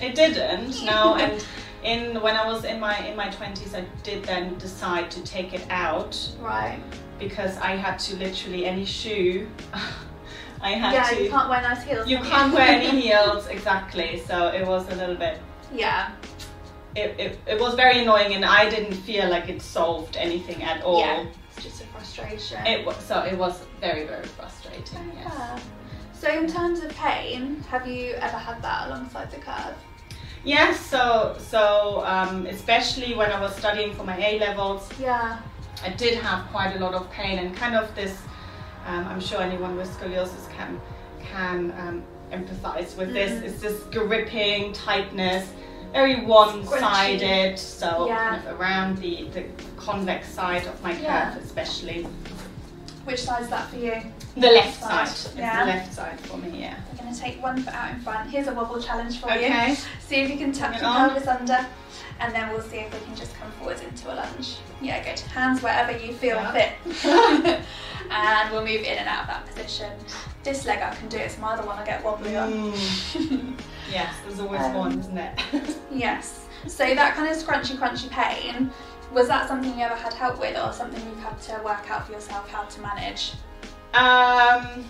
It 0.00 0.14
didn't. 0.14 0.84
No, 0.84 1.14
and 1.16 1.44
in 1.82 2.20
when 2.22 2.36
I 2.36 2.46
was 2.46 2.64
in 2.64 2.80
my 2.80 2.98
in 3.06 3.16
my 3.16 3.28
twenties, 3.30 3.74
I 3.74 3.84
did 4.02 4.24
then 4.24 4.56
decide 4.58 5.10
to 5.12 5.22
take 5.22 5.54
it 5.54 5.66
out 5.70 6.18
Right. 6.40 6.80
because 7.18 7.56
I 7.58 7.72
had 7.76 7.98
to 8.00 8.16
literally 8.16 8.66
any 8.66 8.84
shoe. 8.84 9.48
I 10.62 10.70
had 10.70 10.94
Yeah, 10.94 11.10
to. 11.10 11.22
you 11.24 11.30
can't 11.30 11.48
wear 11.50 11.60
nice 11.60 11.82
heels. 11.82 12.08
you 12.08 12.16
can 12.16 12.26
can't 12.26 12.54
wear 12.54 12.66
any 12.68 13.00
heels 13.02 13.46
exactly. 13.48 14.22
So 14.26 14.48
it 14.48 14.66
was 14.66 14.88
a 14.90 14.94
little 14.94 15.14
bit. 15.16 15.38
Yeah. 15.74 16.12
It, 16.96 17.18
it, 17.18 17.38
it 17.46 17.60
was 17.60 17.74
very 17.74 17.98
annoying, 18.02 18.34
and 18.34 18.44
I 18.44 18.70
didn't 18.70 18.94
feel 18.94 19.28
like 19.28 19.48
it 19.48 19.60
solved 19.60 20.16
anything 20.16 20.62
at 20.62 20.82
all. 20.82 21.00
Yeah. 21.00 21.26
It's 21.56 21.62
just 21.64 21.82
a 21.82 21.86
frustration. 21.88 22.64
It 22.66 22.86
was 22.86 22.96
so 23.04 23.20
it 23.22 23.36
was 23.36 23.62
very 23.80 24.06
very 24.06 24.24
frustrating. 24.26 25.12
Yes. 25.16 25.60
So 26.24 26.30
in 26.30 26.46
terms 26.46 26.80
of 26.82 26.88
pain, 26.96 27.62
have 27.70 27.86
you 27.86 28.12
ever 28.14 28.38
had 28.38 28.62
that 28.62 28.86
alongside 28.86 29.30
the 29.30 29.36
curve? 29.36 29.74
Yes. 30.42 30.80
So 30.80 31.36
so 31.38 32.02
um, 32.06 32.46
especially 32.46 33.14
when 33.14 33.30
I 33.30 33.38
was 33.38 33.54
studying 33.54 33.92
for 33.92 34.04
my 34.04 34.16
A 34.16 34.38
levels, 34.38 34.88
Yeah. 34.98 35.40
I 35.82 35.90
did 35.90 36.14
have 36.20 36.46
quite 36.50 36.76
a 36.76 36.78
lot 36.78 36.94
of 36.94 37.10
pain 37.10 37.38
and 37.38 37.54
kind 37.54 37.74
of 37.74 37.94
this. 37.94 38.16
Um, 38.86 39.06
I'm 39.06 39.20
sure 39.20 39.42
anyone 39.42 39.76
with 39.76 39.90
scoliosis 39.98 40.46
can 40.56 40.80
can 41.20 41.58
um, 41.82 42.02
empathize 42.32 42.96
with 42.96 43.12
this. 43.12 43.32
Mhm. 43.32 43.42
It's 43.46 43.60
this 43.60 43.82
gripping 43.92 44.72
tightness, 44.72 45.44
very 45.92 46.24
one-sided. 46.24 47.58
So 47.58 48.06
Yeah. 48.06 48.28
kind 48.30 48.48
of 48.48 48.58
around 48.58 48.96
the 48.96 49.14
the 49.36 49.44
convex 49.76 50.22
side 50.30 50.66
of 50.66 50.82
my 50.82 50.92
curve, 50.92 51.02
Yeah. 51.02 51.36
especially 51.36 52.06
Which 53.04 53.20
side 53.28 53.42
is 53.42 53.50
that 53.50 53.68
for 53.68 53.76
you? 53.76 53.96
The 54.36 54.48
left 54.50 54.80
Side, 54.80 55.06
side. 55.08 55.26
It's 55.28 55.36
yeah. 55.36 55.60
the 55.60 55.66
left 55.70 55.94
side 55.94 56.20
for 56.20 56.36
me. 56.38 56.60
Yeah. 56.60 56.76
We're 56.92 56.98
going 57.02 57.14
to 57.14 57.20
take 57.20 57.42
one 57.42 57.62
foot 57.62 57.74
out 57.74 57.90
in 57.92 58.00
front. 58.00 58.30
Here's 58.30 58.46
a 58.48 58.54
wobble 58.54 58.80
challenge 58.82 59.20
for 59.20 59.30
Okay. 59.32 59.70
you. 59.70 59.76
See 60.00 60.16
if 60.16 60.30
you 60.30 60.36
can 60.36 60.52
tuck 60.52 60.74
your 60.76 60.84
on. 60.86 61.10
pelvis 61.10 61.26
under, 61.28 61.66
and 62.20 62.34
then 62.34 62.50
we'll 62.50 62.62
see 62.62 62.78
if 62.78 62.92
we 62.92 63.00
can 63.06 63.14
just 63.16 63.34
come 63.36 63.50
forwards 63.52 63.80
into 63.82 64.12
a 64.12 64.14
lunge. 64.14 64.56
Yeah, 64.80 65.02
good. 65.04 65.20
Hands 65.20 65.62
wherever 65.62 65.92
you 65.96 66.12
feel 66.14 66.36
Yeah. 66.36 66.52
fit. 66.52 67.60
and 68.10 68.50
we'll 68.52 68.62
move 68.64 68.82
in 68.82 68.98
and 68.98 69.08
out 69.08 69.22
of 69.22 69.26
that 69.28 69.46
position. 69.46 69.92
This 70.42 70.66
leg 70.66 70.80
I 70.80 70.94
can 70.94 71.08
do, 71.08 71.16
it's 71.18 71.38
my 71.38 71.52
other 71.54 71.66
one 71.66 71.78
I 71.78 71.84
get 71.84 72.04
wobbly 72.04 72.36
on. 72.36 72.52
Mm. 72.52 73.54
Yes, 73.92 74.14
there's 74.26 74.40
always 74.40 74.62
Um, 74.62 74.74
one, 74.74 74.98
isn't 74.98 75.16
it? 75.18 75.38
Yes. 75.92 76.46
So 76.66 76.94
that 76.94 77.14
kind 77.14 77.30
of 77.30 77.36
scrunchy, 77.36 77.76
crunchy 77.76 78.08
pain, 78.10 78.70
was 79.12 79.28
that 79.28 79.46
something 79.46 79.78
you 79.78 79.84
ever 79.84 79.94
had 79.94 80.12
help 80.14 80.40
with 80.40 80.56
or 80.58 80.72
something 80.72 81.04
you've 81.06 81.22
had 81.22 81.38
to 81.42 81.62
work 81.62 81.88
out 81.90 82.06
for 82.06 82.12
yourself 82.12 82.48
how 82.50 82.62
to 82.62 82.80
manage? 82.80 83.32
Um, 83.94 84.84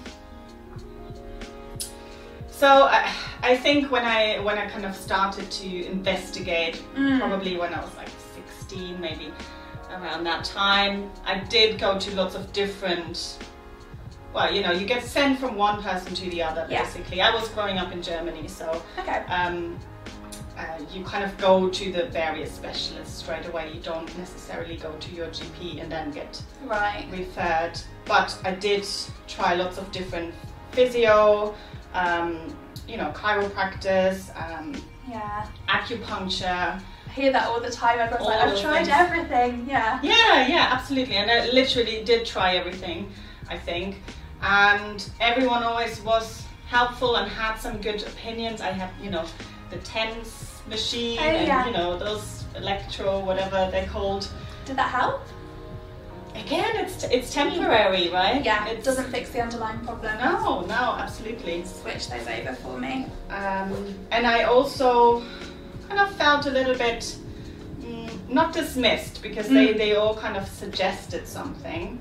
so 2.50 2.66
I, 2.84 3.12
I 3.42 3.56
think 3.56 3.90
when 3.90 4.04
I 4.04 4.38
when 4.40 4.56
I 4.58 4.66
kind 4.66 4.86
of 4.86 4.96
started 4.96 5.50
to 5.50 5.86
investigate, 5.86 6.82
Mm. 6.96 7.18
probably 7.18 7.56
when 7.56 7.74
I 7.74 7.80
was 7.84 7.94
like 7.96 8.08
16, 8.34 9.00
maybe 9.00 9.32
around 9.90 10.24
that 10.24 10.44
time, 10.44 11.10
I 11.26 11.38
did 11.38 11.78
go 11.78 11.98
to 11.98 12.14
lots 12.16 12.34
of 12.34 12.52
different. 12.52 13.38
Well, 14.32 14.52
you 14.52 14.62
know, 14.62 14.72
you 14.72 14.84
get 14.86 15.04
sent 15.04 15.38
from 15.38 15.54
one 15.56 15.80
person 15.82 16.14
to 16.14 16.30
the 16.30 16.42
other. 16.42 16.66
Yeah. 16.68 16.82
Basically, 16.82 17.20
I 17.20 17.32
was 17.32 17.48
growing 17.50 17.78
up 17.78 17.92
in 17.92 18.02
Germany, 18.02 18.48
so 18.48 18.82
Okay. 18.98 19.18
um, 19.28 19.78
uh, 20.58 20.78
you 20.92 21.04
kind 21.04 21.24
of 21.24 21.36
go 21.38 21.68
to 21.68 21.92
the 21.92 22.04
various 22.06 22.52
specialists 22.52 23.18
straight 23.18 23.46
away. 23.46 23.72
You 23.72 23.80
don't 23.80 24.16
necessarily 24.18 24.76
go 24.76 24.92
to 24.92 25.10
your 25.14 25.26
GP 25.28 25.80
and 25.82 25.90
then 25.90 26.10
get 26.10 26.40
Right. 26.64 27.06
referred. 27.10 27.72
But 28.04 28.36
I 28.44 28.52
did 28.52 28.86
try 29.26 29.54
lots 29.54 29.78
of 29.78 29.90
different 29.90 30.34
physio, 30.72 31.54
um, 31.94 32.56
you 32.86 32.96
know, 32.96 33.10
chiropractors, 33.14 34.30
um, 34.40 34.74
Yeah. 35.08 35.46
acupuncture. 35.68 36.80
I 37.08 37.10
hear 37.10 37.32
that 37.32 37.46
all 37.48 37.60
the 37.60 37.70
time. 37.70 37.98
Everyone's 37.98 38.26
like, 38.26 38.40
I've 38.48 38.60
tried 38.60 38.84
things. 38.86 38.88
everything. 38.96 39.66
Yeah. 39.68 39.98
Yeah, 40.02 40.46
yeah, 40.46 40.68
absolutely. 40.72 41.16
And 41.16 41.30
I 41.30 41.46
literally 41.50 42.02
did 42.04 42.26
try 42.26 42.56
everything, 42.56 43.12
I 43.48 43.56
think. 43.58 44.02
And 44.42 45.08
everyone 45.20 45.62
always 45.62 46.00
was 46.02 46.42
helpful 46.68 47.16
and 47.16 47.30
had 47.30 47.56
some 47.56 47.80
good 47.80 48.02
opinions. 48.02 48.60
I 48.60 48.70
had, 48.72 48.90
you 49.02 49.10
know, 49.10 49.24
the 49.70 49.76
TENS 49.78 50.43
machine 50.68 51.18
Oh, 51.20 51.22
and, 51.22 51.46
yeah. 51.46 51.66
you 51.66 51.72
know, 51.72 51.98
those 51.98 52.44
electro, 52.56 53.20
whatever 53.20 53.68
they're 53.70 53.86
called. 53.86 54.28
Did 54.64 54.76
that 54.76 54.90
help? 54.90 55.20
Again, 56.34 56.76
it's 56.84 57.04
it's 57.04 57.32
temporary, 57.32 58.08
right? 58.10 58.44
Yeah. 58.44 58.66
It 58.66 58.82
doesn't 58.82 59.08
fix 59.10 59.30
the 59.30 59.40
underlying 59.40 59.78
problem. 59.80 60.18
No, 60.18 60.62
no, 60.62 60.96
absolutely. 60.98 61.64
Switch 61.64 62.08
those 62.08 62.26
over 62.26 62.54
for 62.54 62.76
me. 62.78 63.06
Um, 63.30 63.94
and 64.10 64.26
I 64.26 64.42
also 64.44 65.22
kind 65.88 66.00
of 66.00 66.10
felt 66.16 66.46
a 66.46 66.50
little 66.50 66.74
bit 66.74 67.16
mm, 67.80 68.10
not 68.28 68.52
dismissed 68.52 69.22
because 69.22 69.48
they, 69.48 69.68
Mm. 69.74 69.78
they 69.78 69.94
all 69.94 70.16
kind 70.16 70.36
of 70.36 70.48
suggested 70.48 71.28
something, 71.28 72.00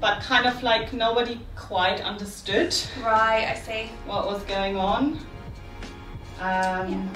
but 0.00 0.20
kind 0.22 0.46
of 0.46 0.62
like 0.62 0.92
nobody 0.92 1.40
quite 1.56 2.00
understood 2.00 2.72
Right, 3.02 3.48
I 3.48 3.54
see. 3.54 3.90
what 4.06 4.26
was 4.26 4.42
going 4.44 4.76
on. 4.76 5.18
Um, 6.40 6.88
Yeah. 6.92 7.08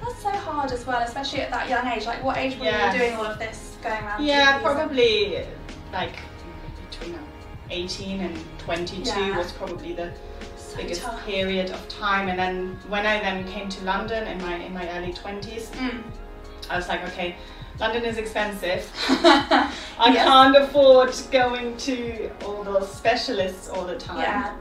That's 0.00 0.22
so 0.22 0.30
hard 0.30 0.72
as 0.72 0.86
well, 0.86 1.00
especially 1.02 1.40
at 1.42 1.50
that 1.50 1.68
young 1.68 1.86
age. 1.86 2.06
Like, 2.06 2.22
what 2.22 2.36
age 2.36 2.58
were 2.58 2.64
Yes. 2.64 2.92
you 2.94 3.00
doing 3.00 3.14
all 3.16 3.26
of 3.26 3.38
this 3.38 3.76
going 3.82 4.02
around? 4.04 4.24
Yeah, 4.24 4.58
probably 4.60 5.44
like 5.92 6.16
between 6.90 7.14
uh, 7.14 7.18
18 7.70 8.20
and 8.20 8.38
22 8.58 9.02
Yeah. 9.08 9.36
was 9.38 9.52
probably 9.52 9.92
the 9.92 10.12
So 10.56 10.76
biggest 10.76 11.02
tough. 11.02 11.24
period 11.24 11.70
of 11.70 11.88
time. 11.88 12.28
And 12.28 12.38
then 12.38 12.78
when 12.88 13.06
I 13.06 13.20
then 13.20 13.46
came 13.48 13.68
to 13.68 13.84
London 13.84 14.26
in 14.26 14.40
my 14.42 14.56
in 14.56 14.72
my 14.74 14.88
early 14.96 15.12
20s, 15.12 15.70
Mm. 15.72 16.02
I 16.70 16.76
was 16.76 16.88
like, 16.88 17.02
okay, 17.08 17.36
London 17.80 18.04
is 18.04 18.18
expensive. 18.18 18.90
I 19.08 20.10
Yes. 20.12 20.24
can't 20.26 20.56
afford 20.56 21.14
going 21.30 21.76
to 21.78 22.30
all 22.44 22.62
those 22.64 22.92
specialists 22.92 23.68
all 23.68 23.84
the 23.86 23.96
time. 23.96 24.18
Yeah. 24.18 24.52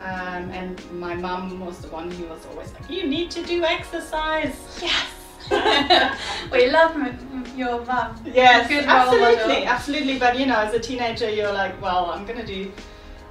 Um, 0.00 0.50
and 0.50 0.80
my 0.92 1.14
mum 1.14 1.58
was 1.60 1.78
the 1.78 1.88
one 1.88 2.10
who 2.10 2.26
was 2.26 2.44
always 2.46 2.72
like, 2.74 2.88
you 2.90 3.06
need 3.06 3.30
to 3.32 3.42
do 3.42 3.64
exercise. 3.64 4.54
Yes. 4.82 5.06
we 6.52 6.68
love 6.70 6.94
m- 6.96 7.44
your 7.56 7.84
mum. 7.84 8.14
Yes, 8.26 8.68
Good 8.68 8.84
absolutely, 8.84 9.64
absolutely. 9.64 10.18
But 10.18 10.38
you 10.38 10.46
know, 10.46 10.58
as 10.58 10.74
a 10.74 10.80
teenager, 10.80 11.30
you're 11.30 11.52
like, 11.52 11.80
well, 11.80 12.06
I'm 12.06 12.26
gonna 12.26 12.44
do 12.44 12.70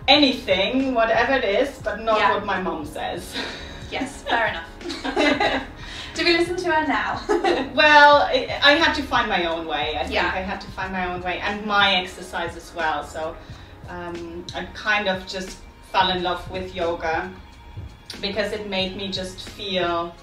anything, 0.08 0.94
whatever 0.94 1.34
it 1.34 1.44
is, 1.44 1.80
but 1.84 2.00
not 2.02 2.20
Yeah. 2.20 2.34
what 2.36 2.46
my 2.46 2.62
mum 2.62 2.86
says. 2.86 3.36
Yes, 3.92 4.24
fair 4.24 4.48
enough. 4.48 5.64
Do 6.16 6.24
we 6.24 6.38
listen 6.38 6.56
to 6.56 6.72
her 6.72 6.88
now? 6.88 7.22
well, 7.76 8.22
I, 8.22 8.58
I 8.64 8.72
had 8.76 8.94
to 8.94 9.04
find 9.04 9.28
my 9.30 9.46
own 9.46 9.68
way. 9.68 9.96
I 9.98 10.04
think 10.04 10.14
Yeah. 10.14 10.32
I 10.34 10.40
had 10.42 10.62
to 10.62 10.68
find 10.72 10.94
my 10.94 11.14
own 11.14 11.22
way 11.22 11.40
and 11.40 11.66
my 11.66 11.96
exercise 11.96 12.56
as 12.56 12.74
well. 12.74 13.04
So 13.04 13.36
um, 13.90 14.46
I 14.56 14.64
kind 14.74 15.10
of 15.10 15.28
just 15.28 15.58
fell 15.96 16.10
in 16.12 16.22
love 16.24 16.44
with 16.52 16.76
yoga 16.76 17.32
because 18.20 18.52
it 18.52 18.68
made 18.70 18.98
me 18.98 19.08
just 19.10 19.50
feel 19.52 20.14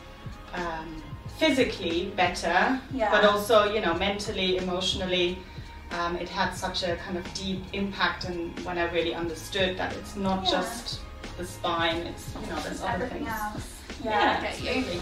um, 0.52 1.02
physically 1.38 2.12
better, 2.14 2.78
Yeah. 2.92 3.10
but 3.10 3.24
also, 3.24 3.72
you 3.72 3.80
know, 3.80 3.94
mentally, 3.94 4.58
emotionally. 4.58 5.38
Um, 5.92 6.16
it 6.16 6.28
had 6.28 6.52
such 6.52 6.82
a 6.82 6.96
kind 6.96 7.16
of 7.16 7.24
deep 7.32 7.62
impact, 7.72 8.24
and 8.26 8.58
when 8.66 8.76
I 8.76 8.84
really 8.92 9.14
understood 9.14 9.78
that 9.78 9.94
it's 9.94 10.14
not 10.14 10.44
Yeah. 10.44 10.50
just 10.60 11.00
the 11.38 11.46
spine, 11.46 12.00
it's 12.10 12.24
you 12.34 12.46
know, 12.48 12.60
there's 12.60 12.80
Just 12.80 12.82
other 12.84 13.04
everything 13.04 13.24
things. 13.24 13.40
else. 13.54 13.66
Yeah, 14.04 14.42
get 14.42 14.60
you. 14.62 15.00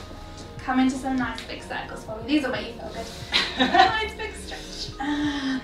Come 0.66 0.78
into 0.78 0.96
some 0.96 1.16
nice 1.16 1.42
big 1.50 1.62
circles 1.64 2.04
for 2.04 2.14
me. 2.18 2.22
These 2.28 2.42
will 2.44 2.52
make 2.52 2.66
you 2.68 2.74
feel 2.80 2.92
good. 2.94 3.06
nice 3.58 4.14
big 4.22 4.34
stretch. 4.36 4.94
And. 5.00 5.60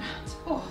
Oh. 0.48 0.64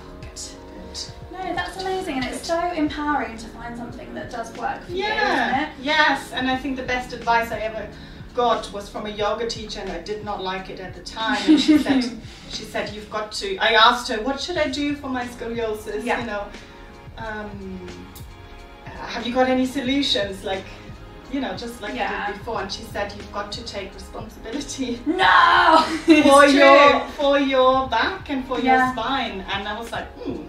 No, 1.44 1.54
that's 1.54 1.82
amazing, 1.82 2.16
and 2.16 2.26
it's 2.26 2.46
so 2.48 2.60
empowering 2.72 3.38
to 3.38 3.48
find 3.50 3.78
something 3.78 4.14
that 4.16 4.32
does 4.32 4.56
work 4.58 4.84
for 4.84 4.92
you, 4.92 5.04
isn't 5.04 5.18
Yeah, 5.18 5.64
it? 5.64 5.70
yes, 5.82 6.32
and 6.32 6.50
I 6.50 6.56
think 6.56 6.78
the 6.78 6.84
best 6.84 7.12
advice 7.14 7.52
I 7.52 7.60
ever 7.60 7.88
got 8.34 8.72
was 8.72 8.88
from 8.90 9.06
a 9.06 9.10
yoga 9.10 9.48
teacher, 9.48 9.80
and 9.82 9.92
I 9.92 10.00
did 10.02 10.24
not 10.24 10.42
like 10.44 10.70
it 10.70 10.80
at 10.80 10.94
the 10.94 11.02
time. 11.02 11.38
And 11.48 11.60
she 11.60 11.78
said, 11.78 12.04
she 12.50 12.64
said, 12.64 12.94
you've 12.94 13.10
got 13.10 13.32
to. 13.34 13.58
I 13.58 13.74
asked 13.74 14.08
her, 14.10 14.22
what 14.22 14.40
should 14.40 14.58
I 14.58 14.70
do 14.70 14.96
for 14.96 15.10
my 15.10 15.26
scoliosis? 15.26 16.04
Yeah. 16.06 16.20
You 16.22 16.26
know, 16.28 16.48
um, 17.18 17.90
have 18.86 19.26
you 19.28 19.34
got 19.34 19.50
any 19.50 19.66
solutions? 19.66 20.44
Like, 20.44 20.64
you 21.32 21.40
know, 21.42 21.56
just 21.58 21.82
like 21.82 21.96
Yeah. 21.96 22.26
I 22.28 22.32
did 22.32 22.40
before. 22.40 22.62
And 22.62 22.72
she 22.72 22.84
said, 22.84 23.14
you've 23.16 23.32
got 23.32 23.52
to 23.54 23.64
take 23.66 23.94
responsibility 23.94 25.02
No! 25.06 25.84
For 26.06 26.46
your 26.46 27.00
for 27.18 27.40
your 27.40 27.88
back 27.90 28.30
and 28.30 28.46
for 28.48 28.60
Yeah. 28.60 28.86
your 28.86 28.94
spine. 28.94 29.42
And 29.54 29.68
I 29.68 29.78
was 29.80 29.92
like, 29.92 30.08
hmm, 30.20 30.44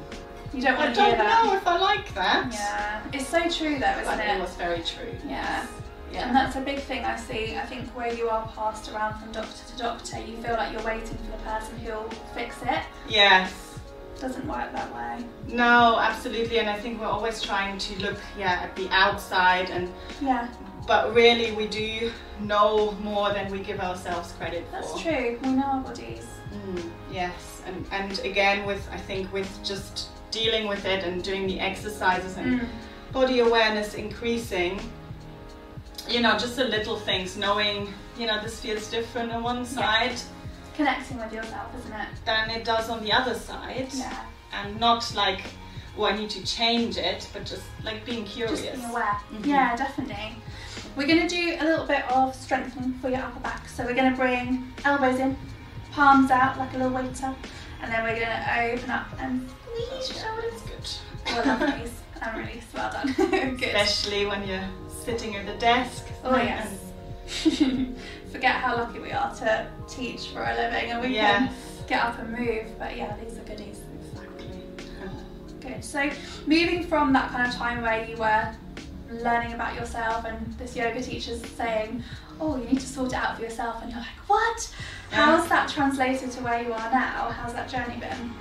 You 0.57 0.63
don't 0.63 0.75
I 0.77 0.85
want 0.85 0.95
to 0.95 1.03
hear 1.05 1.17
don't 1.17 1.47
know 1.47 1.55
if 1.55 1.67
I 1.67 1.79
like 1.79 2.15
that. 2.15 2.51
Yeah, 2.51 3.03
it's 3.13 3.29
so 3.29 3.41
true 3.51 3.79
though, 3.79 4.01
isn't 4.01 4.21
it 4.21 4.37
it? 4.37 4.41
was 4.41 4.55
very 4.57 4.83
true. 4.83 5.13
Yeah. 5.29 5.67
Yeah. 6.11 6.29
And 6.29 6.37
that's 6.37 6.57
a 6.57 6.61
big 6.61 6.79
thing 6.79 7.05
I 7.05 7.17
see. 7.17 7.57
I 7.57 7.67
think 7.67 7.89
where 7.91 8.13
you 8.15 8.31
are 8.31 8.49
passed 8.57 8.91
around 8.91 9.21
from 9.21 9.33
doctor 9.33 9.71
to 9.71 9.77
doctor, 9.77 10.19
you 10.21 10.39
feel 10.39 10.55
like 10.55 10.73
you're 10.73 10.83
waiting 10.83 11.19
for 11.19 11.37
the 11.37 11.43
person 11.45 11.77
who'll 11.81 12.09
fix 12.35 12.57
it. 12.63 12.81
Yes. 13.07 13.79
Doesn't 14.19 14.47
work 14.47 14.73
that 14.73 14.95
way. 14.95 15.27
No, 15.47 15.99
absolutely, 15.99 16.59
and 16.59 16.71
I 16.71 16.79
think 16.79 17.01
we're 17.01 17.07
always 17.07 17.43
trying 17.43 17.77
to 17.77 17.99
look, 18.01 18.17
yeah, 18.39 18.61
at 18.63 18.75
the 18.77 18.89
outside, 18.89 19.69
and 19.69 19.93
Yeah, 20.23 20.49
but 20.87 21.15
really 21.15 21.53
we 21.53 21.67
do 21.67 22.11
know 22.41 22.93
more 23.03 23.35
than 23.35 23.51
we 23.53 23.59
give 23.59 23.81
ourselves 23.81 24.33
credit 24.33 24.65
that's 24.73 24.93
for. 24.93 24.99
That's 24.99 25.03
true. 25.03 25.39
We 25.43 25.51
know 25.55 25.65
our 25.65 25.81
bodies. 25.81 26.27
Mm, 26.55 26.91
yes, 27.13 27.61
and 27.67 27.85
and 27.91 28.19
again 28.21 28.65
with 28.65 28.89
I 28.91 28.97
think 28.97 29.31
with 29.35 29.51
just 29.63 30.09
dealing 30.31 30.67
with 30.67 30.85
it 30.85 31.05
and 31.05 31.23
doing 31.23 31.47
the 31.47 31.61
exercises 31.61 32.37
and 32.37 32.61
Mm. 32.61 32.69
body 33.13 33.41
awareness 33.41 33.95
increasing. 33.95 34.81
You 36.09 36.21
know, 36.21 36.39
just 36.39 36.57
the 36.57 36.65
little 36.65 36.99
things, 36.99 37.37
knowing, 37.37 37.93
you 38.19 38.27
know, 38.27 38.41
this 38.43 38.61
feels 38.61 38.89
different 38.91 39.33
on 39.33 39.43
one 39.43 39.65
side 39.65 40.17
Connecting 40.77 41.19
with 41.19 41.33
yourself, 41.33 41.69
isn't 41.79 41.93
it? 41.93 42.09
than 42.25 42.51
it 42.51 42.65
does 42.65 42.91
on 42.91 43.03
the 43.03 43.13
other 43.13 43.35
side. 43.35 43.89
Yeah. 43.93 44.13
And 44.53 44.79
not 44.79 45.13
like, 45.15 45.43
oh, 45.99 46.05
I 46.05 46.17
need 46.17 46.31
to 46.31 46.45
change 46.45 46.97
it, 46.99 47.29
but 47.33 47.45
just 47.47 47.63
like 47.83 48.05
being 48.05 48.25
curious. 48.25 48.61
Just 48.63 48.75
being 48.77 48.91
aware. 48.91 49.19
Mhm. 49.33 49.47
Yeah, 49.47 49.75
definitely. 49.77 50.37
We're 50.95 51.07
going 51.07 51.27
to 51.27 51.29
do 51.29 51.57
a 51.61 51.65
little 51.65 51.87
bit 51.87 52.05
of 52.11 52.35
strengthening 52.35 52.95
for 53.01 53.09
your 53.09 53.21
upper 53.21 53.41
back. 53.41 53.69
So 53.69 53.85
we're 53.85 53.95
going 53.95 54.11
to 54.11 54.17
bring 54.17 54.73
elbows 54.85 55.19
in, 55.19 55.37
palms 55.93 56.31
out 56.31 56.59
like 56.59 56.73
a 56.75 56.77
little 56.77 56.93
waiter, 56.93 57.35
and 57.83 57.91
then 57.93 58.03
we're 58.05 58.15
going 58.21 58.29
to 58.29 58.73
open 58.75 58.91
up 58.91 59.09
and 59.19 59.49
squeeze 59.85 60.11
your 60.11 60.19
shoulders. 60.25 60.63
That's 60.63 61.01
Oh, 61.29 61.41
I 61.41 61.45
love 61.45 61.81
these. 61.81 61.93
I'm 62.23 62.39
really 62.39 62.61
well 62.75 62.91
done. 62.93 63.13
Good. 63.17 63.31
good. 63.59 63.75
Especially 63.75 64.27
when 64.27 64.47
you're 64.47 64.65
sitting 65.05 65.37
at 65.37 65.47
the 65.47 65.55
desk. 65.55 66.07
Oh 66.25 66.37
yes. 66.37 66.73
Forget 68.33 68.53
how 68.57 68.77
lucky 68.77 68.99
we 69.01 69.11
are 69.13 69.35
to 69.37 69.67
teach 69.89 70.29
for 70.29 70.43
a 70.43 70.55
living 70.55 70.91
and 70.93 71.01
we 71.01 71.09
Yes. 71.15 71.49
can 71.49 71.87
get 71.89 72.05
up 72.05 72.19
and 72.19 72.31
move. 72.33 72.67
But 72.79 72.97
yeah, 72.97 73.17
these 73.23 73.37
are 73.39 73.43
goodies. 73.43 73.81
Exactly. 74.13 74.63
Good. 75.61 75.85
So 75.85 76.11
moving 76.47 76.85
from 76.85 77.13
that 77.15 77.31
kind 77.33 77.49
of 77.49 77.55
time 77.55 77.83
where 77.83 78.05
you 78.05 78.17
were 78.17 78.55
learning 79.11 79.53
about 79.53 79.75
yourself 79.75 80.25
and 80.25 80.53
this 80.59 80.77
yoga 80.77 81.03
teacher's 81.03 81.45
saying, 81.51 82.03
Oh, 82.41 82.57
you 82.57 82.65
need 82.65 82.81
to 82.81 82.87
sort 82.87 83.09
it 83.09 83.15
out 83.15 83.37
for 83.37 83.43
yourself 83.43 83.83
and 83.83 83.91
you're 83.91 84.01
like, 84.01 84.29
What? 84.29 84.75
Yeah. 85.11 85.17
How's 85.39 85.49
that 85.49 85.69
translated 85.69 86.31
to 86.33 86.41
where 86.43 86.63
you 86.63 86.73
are 86.73 86.91
now? 86.91 87.31
How's 87.31 87.53
that 87.55 87.69
journey 87.69 87.99
been? 87.99 88.33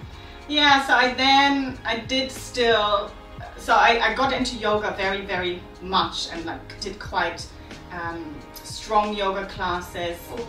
Yeah, 0.48 0.86
so 0.86 0.94
I 0.94 1.14
then 1.14 1.78
I 1.86 1.98
did 2.00 2.32
still 2.32 3.12
so 3.58 3.74
I, 3.74 4.12
I 4.12 4.14
got 4.14 4.32
into 4.32 4.56
yoga 4.58 4.94
very, 4.98 5.22
very 5.26 5.62
much 5.82 6.30
and 6.32 6.46
like 6.46 6.80
did 6.82 7.00
quite 7.00 7.48
um, 7.92 8.36
strong 8.54 9.16
yoga 9.16 9.46
classes, 9.48 10.18
Oh, 10.32 10.48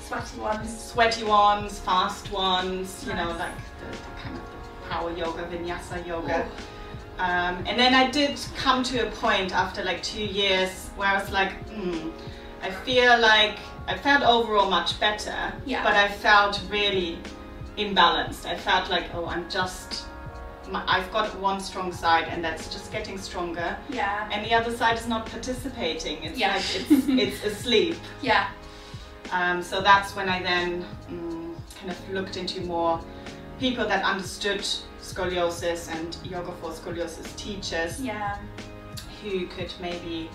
sweaty 0.00 0.38
ones. 0.40 0.84
sweaty 0.92 1.24
ones, 1.24 1.78
fast 1.80 2.32
ones, 2.32 3.04
you 3.06 3.12
know, 3.14 3.28
like 3.38 3.52
the, 3.80 3.86
the 3.90 4.20
kind 4.22 4.36
of 4.36 4.42
the 4.42 4.88
power 4.88 5.12
yoga, 5.12 5.42
vinyasa 5.44 6.06
yoga. 6.06 6.48
Um, 7.18 7.64
and 7.66 7.78
then 7.78 7.94
I 7.94 8.08
did 8.10 8.38
come 8.56 8.82
to 8.84 9.06
a 9.08 9.10
point 9.10 9.52
after 9.52 9.82
like 9.84 10.02
two 10.02 10.22
years 10.24 10.88
where 10.96 11.08
I 11.08 11.18
was 11.18 11.30
like, 11.30 11.52
hmm, 11.68 12.10
I 12.62 12.70
feel 12.70 13.18
like 13.18 13.58
I 13.88 13.96
felt 13.98 14.22
overall 14.22 14.70
much 14.70 14.98
better, 15.00 15.52
Yeah. 15.66 15.82
but 15.82 15.94
I 15.94 16.08
felt 16.08 16.62
really 16.70 17.18
imbalanced. 17.78 18.44
I 18.46 18.56
felt 18.56 18.90
like, 18.90 19.06
oh, 19.14 19.26
I'm 19.26 19.48
just, 19.48 20.06
my, 20.70 20.82
I've 20.86 21.10
got 21.12 21.38
one 21.40 21.60
strong 21.60 21.92
side 21.92 22.26
and 22.28 22.44
that's 22.44 22.72
just 22.72 22.92
getting 22.92 23.16
stronger, 23.18 23.76
yeah. 23.88 24.28
and 24.32 24.44
the 24.44 24.52
other 24.54 24.72
side 24.76 24.96
is 24.98 25.06
not 25.08 25.26
participating. 25.26 26.22
It's 26.24 26.38
Yeah. 26.38 26.54
like 26.56 26.64
it's, 26.90 27.08
it's 27.08 27.44
asleep. 27.44 27.96
Yeah. 28.22 28.48
Um, 29.32 29.62
so 29.62 29.80
that's 29.80 30.14
when 30.16 30.28
I 30.28 30.42
then 30.42 30.84
mm, 31.10 31.54
kind 31.78 31.90
of 31.90 32.10
looked 32.10 32.36
into 32.36 32.60
more 32.62 33.00
people 33.60 33.86
that 33.88 34.04
understood 34.04 34.60
scoliosis 35.00 35.90
and 35.90 36.16
yoga 36.24 36.52
for 36.60 36.70
scoliosis 36.70 37.34
teachers 37.36 38.00
Yeah. 38.00 38.36
who 39.22 39.46
could 39.48 39.72
maybe 39.80 40.30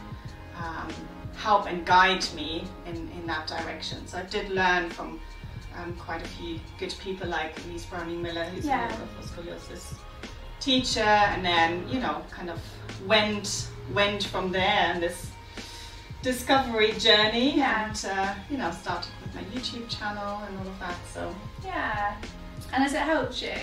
um, 0.57 0.87
help 1.35 1.67
and 1.67 1.85
guide 1.85 2.25
me 2.35 2.63
in, 2.85 2.95
in 3.17 3.25
that 3.27 3.47
direction. 3.47 4.05
So 4.07 4.17
I 4.19 4.23
did 4.23 4.49
learn 4.49 4.89
from 4.89 5.19
um, 5.81 5.93
quite 5.95 6.21
a 6.21 6.27
few 6.27 6.59
good 6.79 6.93
people 6.99 7.27
like 7.27 7.57
Elise 7.65 7.85
Browning 7.85 8.21
Miller, 8.21 8.43
who's 8.45 8.65
Yeah. 8.65 8.91
a 9.19 9.23
scoliosis 9.23 9.93
teacher, 10.59 11.01
and 11.01 11.43
then 11.43 11.87
you 11.89 11.99
know 11.99 12.21
kind 12.31 12.49
of 12.49 12.59
went 13.05 13.67
went 13.93 14.23
from 14.23 14.51
there 14.51 14.63
and 14.93 15.01
this 15.03 15.29
discovery 16.21 16.93
journey 16.93 17.57
Yeah. 17.57 17.87
and 17.89 18.05
uh, 18.17 18.33
you 18.49 18.57
know 18.57 18.71
started 18.71 19.11
with 19.21 19.35
my 19.35 19.41
YouTube 19.53 19.89
channel 19.89 20.41
and 20.47 20.57
all 20.59 20.67
of 20.67 20.79
that. 20.79 20.95
So 21.13 21.33
Yeah. 21.63 22.15
And 22.71 22.83
has 22.83 22.93
it 22.93 22.99
helped 23.01 23.41
you? 23.41 23.53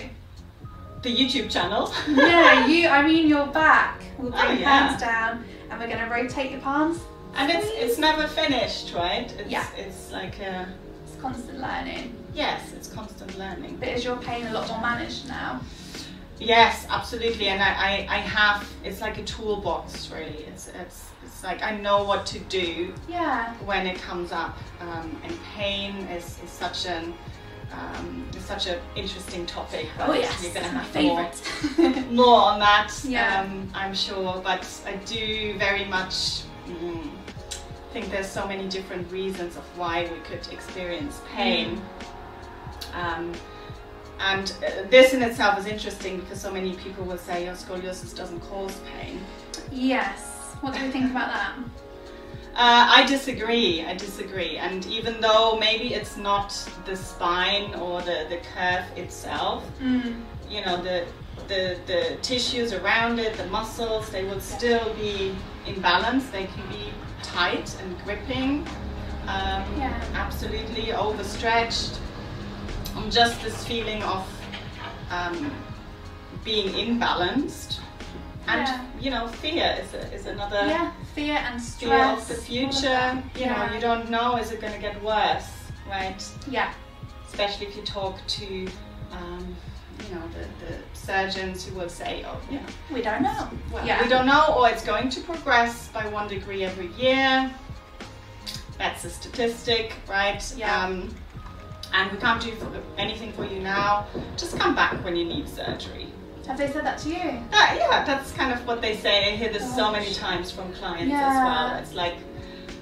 the 1.01 1.09
YouTube 1.09 1.49
channel. 1.49 1.91
yeah, 2.07 2.67
you. 2.73 2.87
I 2.87 3.01
mean 3.01 3.27
your 3.27 3.47
back. 3.47 4.03
We'll 4.19 4.29
bring 4.29 4.43
Oh, 4.43 4.51
yeah. 4.51 4.87
hands 4.87 5.01
down, 5.01 5.43
and 5.71 5.79
we're 5.79 5.87
going 5.87 5.97
to 6.07 6.13
rotate 6.13 6.51
your 6.51 6.59
palms. 6.61 6.99
and 7.35 7.49
it's 7.51 7.67
it's 7.71 7.97
never 7.97 8.27
finished, 8.27 8.93
right? 8.93 9.31
It's, 9.39 9.49
Yeah. 9.49 9.65
It's 9.75 10.11
like 10.11 10.37
a 10.39 10.67
constant 11.21 11.59
learning. 11.59 12.15
yes, 12.33 12.73
it's 12.73 12.87
constant 12.91 13.37
learning. 13.37 13.77
But 13.79 13.89
is 13.89 14.03
your 14.03 14.17
pain 14.17 14.45
a 14.47 14.53
lot 14.53 14.67
more 14.67 14.81
managed 14.81 15.27
now? 15.27 15.61
Yes, 16.39 16.87
absolutely, 16.89 17.49
and 17.49 17.61
I, 17.61 17.67
I, 18.09 18.15
I 18.15 18.17
have 18.17 18.67
it's 18.83 18.99
like 18.99 19.19
a 19.19 19.23
toolbox 19.23 20.09
really. 20.09 20.43
It's 20.47 20.69
it's 20.69 21.09
it's 21.23 21.43
like 21.43 21.61
I 21.61 21.77
know 21.77 22.03
what 22.03 22.25
to 22.27 22.39
do 22.39 22.93
Yeah. 23.07 23.53
when 23.65 23.85
it 23.85 23.97
comes 24.01 24.31
up, 24.31 24.57
um, 24.79 25.21
and 25.23 25.37
pain 25.55 25.95
is, 26.07 26.39
is 26.43 26.49
such 26.49 26.87
an 26.87 27.13
um, 27.71 28.27
is 28.35 28.43
such 28.43 28.65
an 28.67 28.79
interesting 28.95 29.45
topic. 29.45 29.85
Oh 29.99 30.13
yes, 30.13 30.43
you're 30.43 30.53
gonna 30.53 30.73
my 30.73 30.83
have 30.83 32.11
more 32.11 32.25
more 32.25 32.41
on 32.41 32.59
that, 32.59 32.91
Yeah. 33.07 33.41
um, 33.41 33.69
I'm 33.75 33.93
sure. 33.93 34.41
But 34.43 34.67
I 34.87 34.95
do 35.05 35.55
very 35.59 35.85
much 35.85 36.41
mm, 36.67 37.07
think 37.93 38.09
there's 38.11 38.29
so 38.29 38.47
many 38.47 38.67
different 38.67 39.11
reasons 39.11 39.55
of 39.57 39.63
why 39.77 40.03
we 40.11 40.19
could 40.19 40.47
experience 40.51 41.21
pain. 41.35 41.81
Um, 42.93 43.33
and 44.19 44.53
uh, 44.65 44.87
this 44.89 45.13
in 45.13 45.21
itself 45.21 45.57
is 45.59 45.65
interesting 45.65 46.19
because 46.19 46.39
so 46.39 46.51
many 46.51 46.75
people 46.75 47.03
will 47.05 47.17
say, 47.17 47.45
your 47.45 47.55
scoliosis 47.55 48.15
doesn't 48.15 48.39
cause 48.41 48.79
pain." 48.93 49.19
yes. 49.71 50.27
What 50.61 50.73
do 50.75 50.79
you 50.85 50.91
think 50.91 51.09
about 51.09 51.29
that? 51.33 51.55
Uh, 52.53 52.85
I 52.97 53.05
disagree. 53.07 53.83
I 53.83 53.95
disagree. 53.95 54.57
And 54.57 54.85
even 54.85 55.19
though 55.21 55.57
maybe 55.57 55.95
it's 55.95 56.17
not 56.17 56.49
the 56.85 56.95
spine 56.95 57.73
or 57.75 58.01
the, 58.01 58.27
the 58.29 58.37
curve 58.53 58.85
itself, 58.95 59.63
Mm. 59.81 60.21
you 60.49 60.63
know, 60.63 60.77
the, 60.83 61.05
the 61.47 61.77
the 61.87 62.17
tissues 62.21 62.73
around 62.73 63.17
it, 63.19 63.35
the 63.37 63.47
muscles, 63.47 64.09
they 64.11 64.23
will 64.23 64.39
still 64.41 64.93
be 64.95 65.33
in 65.65 65.81
balance. 65.81 66.29
They 66.29 66.45
can 66.45 66.67
be 66.69 66.93
tight 67.23 67.75
and 67.81 67.97
gripping. 68.03 68.67
Um, 69.27 69.63
Yeah. 69.77 69.93
Absolutely 70.15 70.93
overstretched. 70.93 71.99
And 72.95 73.11
just 73.11 73.41
this 73.41 73.65
feeling 73.65 74.03
of 74.03 74.27
um, 75.09 75.51
being 76.43 76.69
imbalanced. 76.69 77.79
And 78.47 78.67
Yeah. 78.67 78.85
you 78.99 79.11
know, 79.11 79.27
fear 79.27 79.77
is, 79.81 79.93
a, 79.93 80.13
is 80.13 80.25
another 80.25 80.65
yeah, 80.67 80.91
fear 81.15 81.35
and 81.35 81.61
fear 81.61 81.89
stress. 81.89 82.21
of 82.21 82.27
the 82.27 82.33
all 82.33 82.39
of 82.39 82.45
future. 82.45 83.23
You 83.39 83.45
know, 83.47 83.69
you 83.73 83.79
don't 83.79 84.09
know 84.09 84.37
is 84.37 84.51
it 84.51 84.59
going 84.59 84.73
to 84.73 84.79
get 84.79 85.01
worse, 85.03 85.49
right? 85.87 86.21
Yeah. 86.49 86.73
Especially 87.27 87.67
if 87.67 87.75
you 87.77 87.83
talk 87.83 88.17
to, 88.27 88.67
um, 89.11 89.55
you 90.09 90.15
know, 90.15 90.23
the, 90.29 90.65
the 90.65 90.90
surgeons 91.01 91.65
who 91.65 91.75
will 91.77 91.89
say, 91.89 92.23
oh, 92.27 92.39
know, 92.53 92.61
We 92.91 93.01
don't 93.01 93.23
know. 93.23 93.49
well, 93.71 93.85
yeah. 93.85 94.01
we 94.01 94.09
don't 94.09 94.25
know, 94.25 94.55
or 94.57 94.69
it's 94.69 94.85
going 94.85 95.09
to 95.09 95.21
progress 95.21 95.87
by 95.89 96.07
one 96.07 96.27
degree 96.27 96.63
every 96.63 96.87
year. 96.93 97.51
That's 98.77 99.03
a 99.05 99.09
statistic, 99.09 99.93
right? 100.07 100.41
Yeah. 100.57 100.85
Um, 100.85 101.13
and 101.93 102.11
we 102.11 102.17
can't 102.17 102.41
do 102.41 102.53
anything 102.97 103.33
for 103.33 103.45
you 103.45 103.59
now. 103.59 104.07
Just 104.37 104.57
come 104.57 104.75
back 104.75 105.03
when 105.03 105.15
you 105.15 105.25
need 105.25 105.47
surgery. 105.49 106.07
Have 106.47 106.57
they 106.57 106.71
said 106.71 106.85
that 106.85 106.97
to 106.99 107.09
you? 107.09 107.15
Uh, 107.51 107.75
yeah, 107.77 108.03
that's 108.05 108.31
kind 108.31 108.51
of 108.51 108.65
what 108.65 108.81
they 108.81 108.95
say. 108.95 109.31
I 109.31 109.35
hear 109.35 109.51
this 109.51 109.75
so 109.75 109.91
many 109.91 110.13
times 110.13 110.51
from 110.51 110.73
clients 110.73 111.13
as 111.13 111.35
well. 111.35 111.75
It's 111.77 111.93
like, 111.93 112.15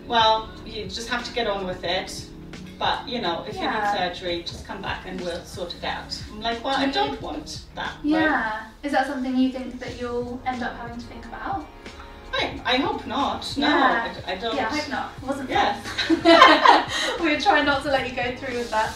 well, 0.08 0.50
you 0.66 0.86
just 0.86 1.10
have 1.10 1.24
to 1.26 1.34
get 1.34 1.48
on 1.48 1.66
with 1.66 1.84
it. 1.84 2.26
But 2.80 3.08
you 3.10 3.20
know, 3.22 3.44
if 3.48 3.56
Yeah. 3.56 3.62
you 3.64 3.70
need 4.04 4.16
surgery, 4.16 4.44
just 4.44 4.66
come 4.66 4.82
back 4.82 5.02
and 5.06 5.20
we'll 5.22 5.44
sort 5.44 5.76
it 5.76 5.84
out. 5.84 6.18
I'm 6.32 6.40
like, 6.42 6.64
well, 6.64 6.78
Do 6.78 6.84
I 6.84 6.90
don't 6.92 7.22
want 7.22 7.62
that. 7.76 7.94
Yeah. 8.04 8.62
Is 8.84 8.94
that 8.94 9.06
something 9.08 9.36
you 9.36 9.52
think 9.52 9.80
that 9.82 10.00
you'll 10.00 10.42
end 10.46 10.64
up 10.64 10.78
having 10.78 10.98
to 10.98 11.06
think 11.08 11.26
about? 11.26 11.68
I, 12.32 12.62
I 12.64 12.78
hope 12.78 13.06
not. 13.06 13.54
No, 13.58 13.68
Yeah. 13.68 14.16
I, 14.26 14.32
I 14.32 14.36
don't. 14.38 14.56
Yeah, 14.56 14.70
I 14.72 14.78
hope 14.78 14.90
not. 14.90 15.12
It 15.22 15.28
wasn't 15.28 15.50
Yes. 15.50 15.86
we 17.20 17.34
were 17.34 17.40
trying 17.42 17.66
not 17.66 17.84
to 17.84 17.90
let 17.90 18.10
you 18.10 18.16
go 18.16 18.36
through 18.38 18.58
with 18.60 18.70
that. 18.72 18.94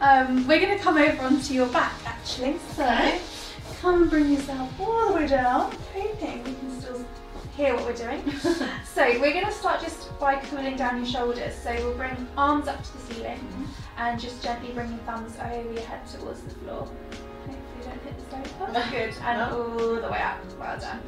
Um, 0.00 0.46
we're 0.48 0.60
going 0.60 0.76
to 0.76 0.82
come 0.82 0.98
over 0.98 1.22
onto 1.22 1.54
your 1.54 1.68
back 1.68 1.94
actually. 2.04 2.58
So 2.76 2.82
Okay. 2.84 3.20
come 3.80 4.02
and 4.02 4.10
bring 4.10 4.30
yourself 4.30 4.68
all 4.80 5.08
the 5.08 5.14
way 5.14 5.26
down. 5.26 5.72
Hoping 5.94 6.38
you 6.38 6.42
can 6.42 6.70
still 6.70 6.71
hear 7.56 7.74
what 7.74 7.84
we're 7.84 7.92
doing. 7.94 8.22
so 8.84 9.04
we're 9.20 9.32
going 9.32 9.44
to 9.44 9.52
start 9.52 9.80
just 9.80 10.18
by 10.18 10.36
cooling 10.36 10.76
down 10.76 10.96
your 10.96 11.06
shoulders. 11.06 11.54
So 11.54 11.72
we'll 11.74 11.96
bring 11.96 12.26
arms 12.36 12.68
up 12.68 12.82
to 12.82 12.92
the 12.92 13.14
ceiling 13.14 13.68
and 13.98 14.18
just 14.20 14.42
gently 14.42 14.72
bring 14.72 14.88
your 14.88 14.98
thumbs 15.00 15.36
over 15.40 15.72
your 15.72 15.82
head 15.82 16.06
towards 16.06 16.40
the 16.42 16.50
floor. 16.50 16.80
Hopefully 16.86 17.56
you 17.78 17.84
don't 17.84 18.02
hit 18.02 18.18
the 18.18 18.48
sofa. 18.48 18.72
No. 18.72 18.90
Good. 18.90 19.14
And 19.22 19.38
No. 19.38 19.78
all 19.78 19.96
the 19.96 20.10
way 20.10 20.20
up. 20.22 20.38
Well 20.58 20.78
done. 20.78 21.00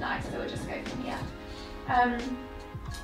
Nice. 0.00 0.24
So 0.24 0.38
we'll 0.38 0.48
just 0.48 0.66
go 0.68 0.74
from 0.84 1.04
here. 1.04 1.18
Um, 1.88 2.18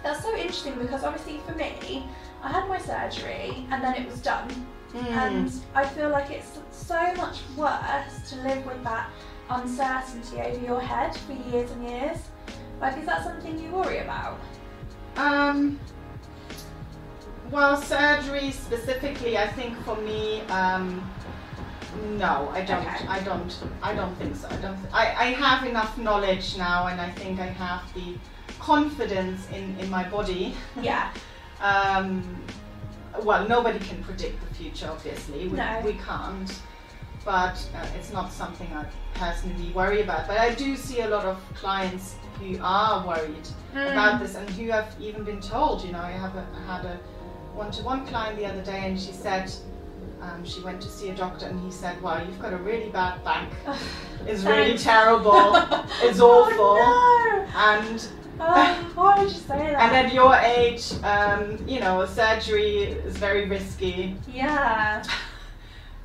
that's 0.02 0.22
so 0.22 0.34
interesting 0.34 0.74
because 0.78 1.04
obviously 1.04 1.40
for 1.46 1.54
me, 1.54 2.08
I 2.42 2.50
had 2.50 2.68
my 2.68 2.78
surgery 2.78 3.66
and 3.70 3.82
then 3.82 3.94
it 3.94 4.08
was 4.10 4.20
done. 4.20 4.48
Mm. 4.92 5.06
And 5.06 5.52
I 5.74 5.86
feel 5.86 6.08
like 6.08 6.30
it's 6.30 6.58
so 6.72 7.14
much 7.14 7.38
worse 7.56 8.30
to 8.30 8.36
live 8.42 8.64
with 8.66 8.82
that 8.82 9.08
uncertainty 9.48 10.40
over 10.40 10.64
your 10.64 10.80
head 10.80 11.14
for 11.16 11.32
years 11.50 11.70
and 11.70 11.88
years. 11.88 12.18
Like, 12.80 12.98
is 12.98 13.06
that 13.06 13.24
something 13.24 13.58
you 13.58 13.70
worry 13.70 13.98
about? 13.98 14.38
Um, 15.16 15.78
well, 17.50 17.80
surgery 17.80 18.50
specifically, 18.52 19.36
I 19.36 19.48
think 19.48 19.76
for 19.84 19.96
me, 19.96 20.40
um, 20.42 21.08
no, 22.16 22.48
I 22.52 22.62
don't. 22.64 22.86
Okay. 22.86 23.06
I 23.08 23.20
don't. 23.20 23.54
I 23.82 23.94
don't 23.94 24.14
think 24.16 24.36
so. 24.36 24.48
I 24.48 24.56
don't. 24.56 24.76
Th- 24.80 24.92
I, 24.92 25.06
I 25.14 25.24
have 25.32 25.66
enough 25.66 25.98
knowledge 25.98 26.56
now, 26.56 26.86
and 26.86 27.00
I 27.00 27.10
think 27.10 27.40
I 27.40 27.46
have 27.46 27.82
the 27.94 28.14
confidence 28.60 29.46
in 29.50 29.76
in 29.78 29.90
my 29.90 30.08
body. 30.08 30.54
Yeah. 30.80 31.10
Um, 31.60 32.22
well, 33.22 33.46
nobody 33.48 33.80
can 33.80 34.02
predict 34.04 34.40
the 34.48 34.54
future, 34.54 34.88
obviously. 34.90 35.48
We, 35.48 35.56
No. 35.58 35.82
we 35.84 35.94
can't. 35.94 36.62
But 37.24 37.56
uh, 37.76 37.86
it's 37.96 38.12
not 38.12 38.32
something 38.32 38.66
I 38.74 38.84
personally 39.14 39.70
worry 39.74 40.02
about. 40.02 40.26
But 40.26 40.38
I 40.38 40.54
do 40.54 40.76
see 40.76 41.00
a 41.02 41.08
lot 41.08 41.24
of 41.24 41.38
clients 41.54 42.14
who 42.40 42.58
are 42.62 43.06
worried 43.06 43.46
Mm. 43.74 43.92
about 43.92 44.18
this 44.20 44.34
and 44.34 44.50
who 44.50 44.68
have 44.70 44.92
even 45.00 45.22
been 45.22 45.40
told. 45.40 45.84
You 45.84 45.92
know, 45.92 46.00
I 46.00 46.10
have 46.10 46.34
a, 46.34 46.44
I 46.58 46.74
had 46.76 46.84
a 46.84 46.96
one-to-one 47.54 48.04
client 48.06 48.36
the 48.36 48.46
other 48.46 48.62
day, 48.62 48.80
and 48.86 48.98
she 49.00 49.12
said 49.12 49.52
um, 50.20 50.44
she 50.44 50.60
went 50.60 50.80
to 50.82 50.88
see 50.88 51.10
a 51.10 51.14
doctor, 51.14 51.46
and 51.46 51.60
he 51.64 51.70
said, 51.70 52.02
"Wow, 52.02 52.18
you've 52.20 52.40
got 52.40 52.52
a 52.52 52.56
really 52.56 52.88
bad 52.90 53.22
back. 53.22 53.48
It's 54.26 54.42
really 54.42 54.76
terrible. 54.76 55.54
It's 56.02 56.18
awful." 56.20 56.76
Oh, 56.80 57.46
And 57.54 57.96
no. 58.38 58.46
Oh, 58.46 58.90
why 58.96 59.18
would 59.22 59.30
you 59.32 59.38
say 59.38 59.58
that? 59.70 59.80
and 59.82 60.06
at 60.06 60.12
your 60.12 60.34
age, 60.34 60.92
um, 61.04 61.56
you 61.68 61.78
know, 61.78 62.04
surgery 62.06 62.84
is 63.06 63.16
very 63.18 63.48
risky. 63.48 64.16
yeah. 64.26 65.02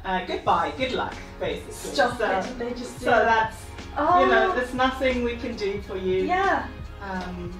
Uh, 0.05 0.23
goodbye, 0.25 0.71
good 0.77 0.91
luck, 0.91 1.15
basically. 1.39 1.73
Stop 1.73 2.17
so, 2.19 2.29
it. 2.29 2.59
They 2.59 2.69
just 2.71 2.99
So 2.99 3.09
that's, 3.09 3.57
Oh. 3.97 4.21
you 4.21 4.27
know, 4.27 4.53
there's 4.53 4.73
nothing 4.75 5.23
we 5.23 5.35
can 5.35 5.55
do 5.55 5.81
for 5.81 5.97
you. 5.97 6.23
Yeah. 6.25 6.67
Um, 7.01 7.51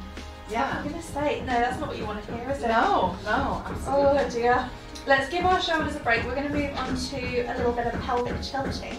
I'm 0.55 0.87
gonna 0.87 1.01
say 1.01 1.39
no. 1.41 1.53
That's 1.53 1.79
not 1.79 1.89
what 1.89 1.97
you 1.97 2.05
want 2.05 2.23
to 2.23 2.35
hear, 2.35 2.51
is 2.51 2.61
it? 2.61 2.67
No, 2.67 3.15
no, 3.25 3.63
absolutely. 3.65 4.19
Oh 4.19 4.29
dear. 4.29 4.69
Let's 5.07 5.29
give 5.29 5.45
our 5.45 5.61
shoulders 5.61 5.95
a 5.95 5.99
break. 5.99 6.23
We're 6.23 6.33
going 6.33 6.47
to 6.47 6.53
move 6.53 6.75
on 6.77 6.95
to 6.95 7.41
a 7.41 7.53
little 7.57 7.73
bit 7.73 7.85
of 7.85 8.01
pelvic 8.01 8.41
tilting. 8.41 8.97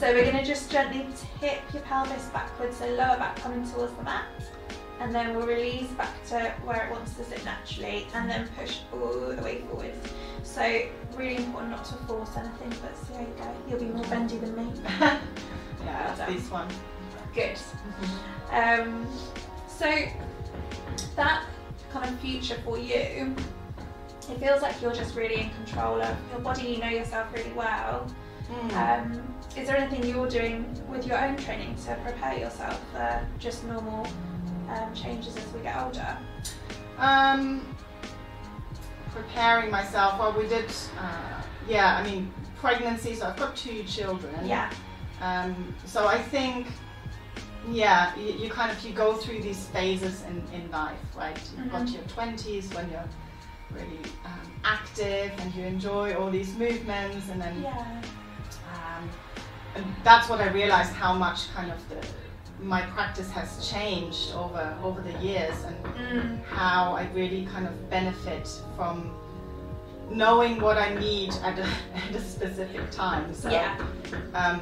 So 0.00 0.10
we're 0.10 0.24
going 0.24 0.38
to 0.38 0.44
just 0.44 0.70
gently 0.70 1.06
tip 1.40 1.60
your 1.74 1.82
pelvis 1.82 2.24
backwards, 2.32 2.78
so 2.78 2.86
lower 2.86 3.18
back 3.18 3.36
coming 3.36 3.62
towards 3.70 3.92
the 3.92 4.02
mat. 4.02 4.24
And 5.02 5.12
then 5.12 5.34
we'll 5.34 5.48
release 5.48 5.88
back 5.90 6.24
to 6.28 6.54
where 6.64 6.86
it 6.86 6.92
wants 6.92 7.14
to 7.14 7.24
sit 7.24 7.44
naturally 7.44 8.06
and 8.14 8.30
then 8.30 8.48
push 8.56 8.78
all 8.92 9.34
the 9.34 9.42
way 9.42 9.62
forwards. 9.62 10.12
So 10.44 10.62
really 11.16 11.36
important 11.36 11.72
not 11.72 11.84
to 11.86 11.94
force 12.06 12.30
anything, 12.36 12.72
but 12.80 12.96
see 13.06 13.14
how 13.14 13.20
you 13.20 13.34
go. 13.36 13.54
You'll 13.68 13.80
be 13.80 13.86
more 13.86 14.04
bendy 14.04 14.36
than 14.36 14.54
me. 14.54 14.72
yeah, 15.84 16.26
this 16.28 16.48
one. 16.50 16.68
Good. 17.34 17.58
Um, 18.52 19.08
so 19.66 19.90
that 21.16 21.46
kind 21.90 22.08
of 22.08 22.20
future 22.20 22.56
for 22.64 22.78
you, 22.78 23.34
it 24.30 24.38
feels 24.38 24.62
like 24.62 24.80
you're 24.80 24.94
just 24.94 25.16
really 25.16 25.40
in 25.40 25.50
control 25.50 26.00
of 26.00 26.16
your 26.30 26.40
body. 26.40 26.68
You 26.68 26.78
know 26.78 26.90
yourself 26.90 27.26
really 27.34 27.52
well. 27.52 28.06
Mm. 28.48 28.72
Um, 28.76 29.34
is 29.56 29.66
there 29.66 29.76
anything 29.76 30.08
you're 30.08 30.28
doing 30.28 30.64
with 30.88 31.06
your 31.06 31.22
own 31.22 31.36
training 31.36 31.74
to 31.86 31.94
prepare 32.04 32.38
yourself 32.38 32.80
for 32.92 33.26
just 33.40 33.64
normal 33.64 34.06
as 35.92 35.96
we 35.96 36.02
get 36.02 36.08
older? 36.08 36.18
Um, 36.98 37.66
preparing 39.14 39.70
myself. 39.70 40.18
Well, 40.18 40.32
we 40.38 40.48
did. 40.48 40.70
Uh, 40.98 41.42
yeah, 41.68 41.96
I 41.96 42.02
mean, 42.08 42.32
pregnancy. 42.56 43.14
So 43.14 43.26
I've 43.26 43.36
got 43.36 43.56
two 43.56 43.82
children. 43.84 44.34
Yeah. 44.46 44.70
Um, 45.20 45.74
so 45.84 46.06
I 46.06 46.18
think, 46.18 46.66
yeah, 47.70 48.16
you, 48.16 48.32
you 48.32 48.50
kind 48.50 48.70
of 48.72 48.82
you 48.84 48.92
go 48.92 49.14
through 49.14 49.40
these 49.42 49.66
phases 49.68 50.24
in, 50.24 50.42
in 50.52 50.70
life, 50.70 50.98
right? 51.16 51.38
You've 51.56 51.70
got 51.70 51.82
Mhm. 51.82 51.94
your 51.94 52.02
twenties 52.04 52.72
when 52.74 52.90
you're 52.90 53.08
really 53.70 54.00
um, 54.24 54.52
active 54.64 55.32
and 55.38 55.54
you 55.54 55.64
enjoy 55.64 56.14
all 56.14 56.30
these 56.30 56.54
movements, 56.54 57.28
and 57.30 57.40
then 57.40 57.62
Yeah. 57.62 58.02
um, 58.74 59.08
and 59.76 59.84
that's 60.04 60.28
what 60.28 60.40
I 60.40 60.48
realized 60.50 60.92
how 60.92 61.14
much 61.14 61.52
kind 61.54 61.70
of 61.70 61.78
the 61.88 61.96
my 62.62 62.82
practice 62.82 63.30
has 63.30 63.68
changed 63.68 64.32
over 64.34 64.76
over 64.82 65.00
the 65.00 65.12
years 65.18 65.54
and 65.64 65.76
Mm. 65.94 66.44
how 66.44 66.92
I 66.94 67.08
really 67.14 67.46
kind 67.46 67.66
of 67.66 67.90
benefit 67.90 68.48
from 68.76 69.10
knowing 70.10 70.60
what 70.60 70.76
I 70.78 70.94
need 70.94 71.32
at 71.42 71.58
a, 71.58 71.62
at 71.94 72.14
a 72.14 72.20
specific 72.20 72.90
time. 72.90 73.34
So 73.34 73.50
Yeah. 73.50 73.76
um, 74.34 74.60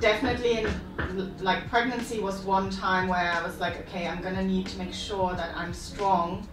definitely 0.00 0.58
in 0.58 1.34
like 1.40 1.68
pregnancy 1.68 2.20
was 2.20 2.40
one 2.44 2.70
time 2.70 3.08
where 3.08 3.32
I 3.32 3.42
was 3.42 3.58
like, 3.60 3.78
okay, 3.88 4.06
I'm 4.06 4.22
gonna 4.22 4.44
need 4.44 4.66
to 4.68 4.78
make 4.78 4.92
sure 4.92 5.34
that 5.34 5.50
I'm 5.56 5.72
strong 5.72 6.46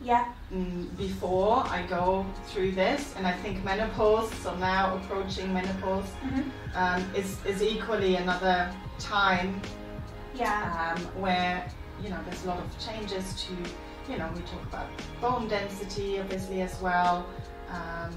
Yeah. 0.00 0.24
mm, 0.52 0.94
before 0.96 1.64
I 1.68 1.82
go 1.88 2.26
through 2.48 2.72
this. 2.72 3.14
And 3.16 3.26
I 3.26 3.32
think 3.32 3.64
menopause, 3.64 4.30
so 4.42 4.54
now 4.56 4.96
approaching 4.96 5.52
menopause, 5.52 6.10
Mhm. 6.24 6.44
um, 6.74 7.00
is 7.14 7.38
is 7.44 7.62
equally 7.62 8.16
another 8.16 8.70
time 8.98 9.60
Yeah. 10.34 10.94
um, 10.96 11.02
where 11.20 11.70
you 12.02 12.10
know 12.10 12.18
there's 12.28 12.44
a 12.44 12.48
lot 12.48 12.58
of 12.58 12.78
changes 12.78 13.44
to 13.46 13.52
you 14.12 14.18
know 14.18 14.28
we 14.34 14.42
talk 14.42 14.62
about 14.64 14.88
bone 15.20 15.48
density 15.48 16.20
obviously 16.20 16.60
as 16.62 16.80
well 16.80 17.26
um, 17.70 18.14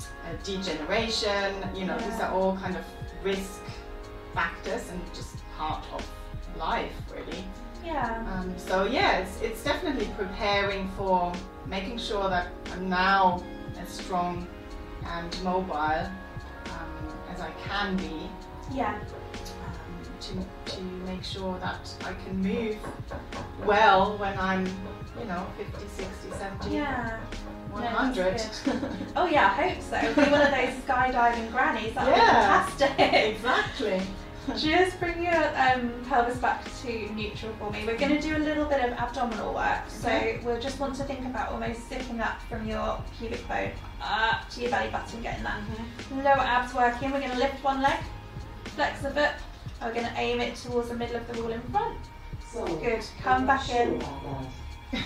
uh, 0.00 0.32
degeneration 0.44 1.54
you 1.74 1.84
know 1.86 1.98
these 1.98 2.20
are 2.20 2.32
all 2.32 2.56
kind 2.56 2.76
of 2.76 2.84
risk 3.22 3.60
factors 4.34 4.88
and 4.90 5.00
just 5.14 5.36
part 5.56 5.84
of 5.94 6.06
life 6.58 6.92
really 7.14 7.44
Yeah. 7.84 8.24
um, 8.32 8.54
so 8.58 8.84
yeah 8.84 9.18
it's, 9.18 9.40
it's 9.40 9.64
definitely 9.64 10.08
preparing 10.16 10.88
for 10.96 11.32
making 11.66 11.98
sure 11.98 12.28
that 12.28 12.48
I'm 12.72 12.88
now 12.88 13.42
as 13.80 13.88
strong 13.88 14.46
and 15.06 15.42
mobile 15.42 16.06
um, 16.66 17.08
as 17.30 17.40
I 17.40 17.50
can 17.66 17.96
be 17.96 18.28
Yeah. 18.72 18.98
To, 20.22 20.72
to 20.76 20.80
make 21.06 21.24
sure 21.24 21.58
that 21.60 21.92
I 22.04 22.12
can 22.24 22.36
move 22.40 22.76
well 23.64 24.16
when 24.18 24.38
I'm, 24.38 24.66
you 25.18 25.24
know, 25.26 25.46
50, 25.58 25.86
60, 25.88 26.30
70, 26.38 26.70
Yeah. 26.76 27.18
100. 27.70 28.42
Oh 29.16 29.26
yeah, 29.26 29.46
I 29.46 29.68
hope 29.70 29.82
so. 29.82 30.00
Be 30.00 30.30
one 30.30 30.42
of 30.42 30.50
those 30.50 30.74
skydiving 30.86 31.50
grannies. 31.50 31.94
That 31.94 32.06
would 32.06 32.16
Yeah. 32.16 32.64
be 32.66 32.70
fantastic. 32.70 33.34
exactly. 33.36 34.02
Just 34.56 34.98
bring 34.98 35.22
your 35.22 35.34
um, 35.56 35.92
pelvis 36.08 36.36
back 36.38 36.64
to 36.82 37.08
neutral 37.14 37.52
for 37.58 37.70
me. 37.70 37.84
We're 37.86 37.96
going 37.96 38.10
to 38.12 38.20
do 38.20 38.36
a 38.36 38.42
little 38.42 38.64
bit 38.64 38.80
of 38.84 38.92
abdominal 38.98 39.54
work. 39.54 39.82
So 39.88 40.08
Okay. 40.08 40.40
we'll 40.44 40.60
just 40.60 40.80
want 40.80 40.96
to 40.96 41.04
think 41.04 41.20
about 41.20 41.52
almost 41.52 41.88
zipping 41.88 42.20
up 42.20 42.42
from 42.48 42.66
your 42.68 43.00
pubic 43.18 43.46
bone 43.46 43.70
up 44.02 44.50
to 44.50 44.60
your 44.62 44.70
belly 44.70 44.90
button, 44.90 45.22
getting 45.22 45.44
that 45.44 45.60
lower 46.12 46.40
abs 46.40 46.74
working. 46.74 47.12
We're 47.12 47.20
going 47.20 47.30
to 47.30 47.38
lift 47.38 47.62
one 47.62 47.82
leg, 47.82 48.00
flex 48.64 49.00
the 49.02 49.10
foot. 49.12 49.30
We're 49.84 49.92
going 49.94 50.06
to 50.06 50.12
aim 50.16 50.40
it 50.40 50.54
towards 50.56 50.88
the 50.88 50.94
middle 50.94 51.16
of 51.16 51.26
the 51.32 51.42
wall 51.42 51.50
in 51.52 51.60
front. 51.62 51.98
So 52.52 52.64
Good. 52.66 53.04
Come 53.22 53.46
back 53.46 53.68
in. 53.70 54.00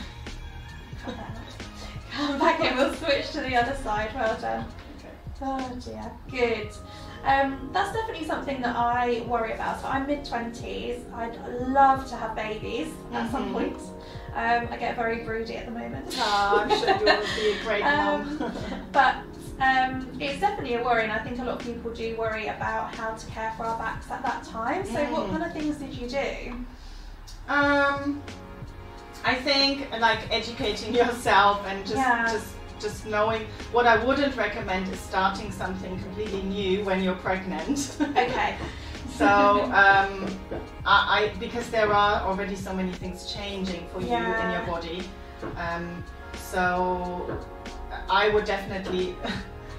Come 2.13 2.39
back 2.39 2.61
in. 2.61 2.77
We'll 2.77 2.95
switch 2.95 3.31
to 3.33 3.41
the 3.41 3.55
other 3.57 3.77
side. 3.83 4.11
Well 4.15 4.39
done. 4.41 4.67
Okay. 4.99 5.09
Oh 5.43 5.79
dear, 5.85 6.11
good. 6.31 6.71
Um, 7.25 7.71
that's 7.73 7.93
definitely 7.93 8.27
something 8.27 8.61
that 8.63 8.75
I 8.77 9.25
worry 9.29 9.53
about. 9.53 9.81
So 9.81 9.89
I'm 9.89 10.07
mid 10.07 10.25
twenties. 10.25 11.01
I'd 11.15 11.37
love 11.69 12.09
to 12.09 12.17
have 12.17 12.35
babies 12.35 12.89
at 13.13 13.31
some 13.31 13.51
Mhm. 13.51 13.53
point. 13.53 13.77
Um, 14.35 14.69
I 14.71 14.77
get 14.79 14.97
very 14.97 15.25
broody 15.25 15.57
at 15.57 15.67
the 15.67 15.73
moment. 15.73 16.15
Ah, 16.19 16.63
I'm 16.63 16.69
sure 16.71 16.89
you 16.89 17.05
will 17.05 17.27
be 17.37 17.51
a 17.59 17.63
great 17.65 17.83
Um. 17.87 18.53
But 18.93 19.17
um, 19.61 20.09
it's 20.21 20.41
definitely 20.41 20.75
a 20.75 20.83
worry, 20.85 21.05
and 21.05 21.13
I 21.13 21.19
think 21.19 21.39
a 21.39 21.45
lot 21.45 21.61
of 21.61 21.67
people 21.67 21.91
do 21.93 22.17
worry 22.17 22.49
about 22.49 22.95
how 22.95 23.15
to 23.15 23.27
care 23.29 23.53
for 23.57 23.65
our 23.65 23.79
backs 23.79 24.11
at 24.11 24.23
that 24.23 24.45
time. 24.45 24.85
So, 24.87 25.05
what 25.07 25.27
Mm. 25.27 25.31
kind 25.31 25.43
of 25.45 25.53
things 25.53 25.77
did 25.77 25.95
you 25.95 26.09
do? 26.09 26.67
um, 27.49 28.23
I 29.25 29.35
think 29.35 29.91
like 30.01 30.19
educating 30.31 30.95
yourself 30.95 31.65
and 31.67 31.81
just 31.87 31.97
Yeah. 31.97 32.31
just 32.31 32.49
just 32.79 33.07
knowing 33.07 33.47
what 33.73 33.87
I 33.87 34.05
wouldn't 34.05 34.37
recommend 34.37 34.87
is 34.93 35.01
starting 35.01 35.51
something 35.51 35.99
completely 36.03 36.43
new 36.43 36.85
when 36.85 37.03
you're 37.03 37.15
pregnant. 37.17 37.97
Okay. 38.01 38.57
So 39.17 39.63
um, 39.73 40.27
I, 40.85 40.97
I 41.17 41.33
because 41.41 41.71
there 41.71 41.91
are 41.91 42.21
already 42.29 42.55
so 42.55 42.75
many 42.75 42.93
things 42.93 43.33
changing 43.33 43.89
for 43.89 44.01
you 44.03 44.35
in 44.35 44.51
your 44.51 44.61
body. 44.67 45.09
Um, 45.57 46.05
so 46.35 47.39
I 48.09 48.29
would 48.29 48.45
definitely 48.45 49.17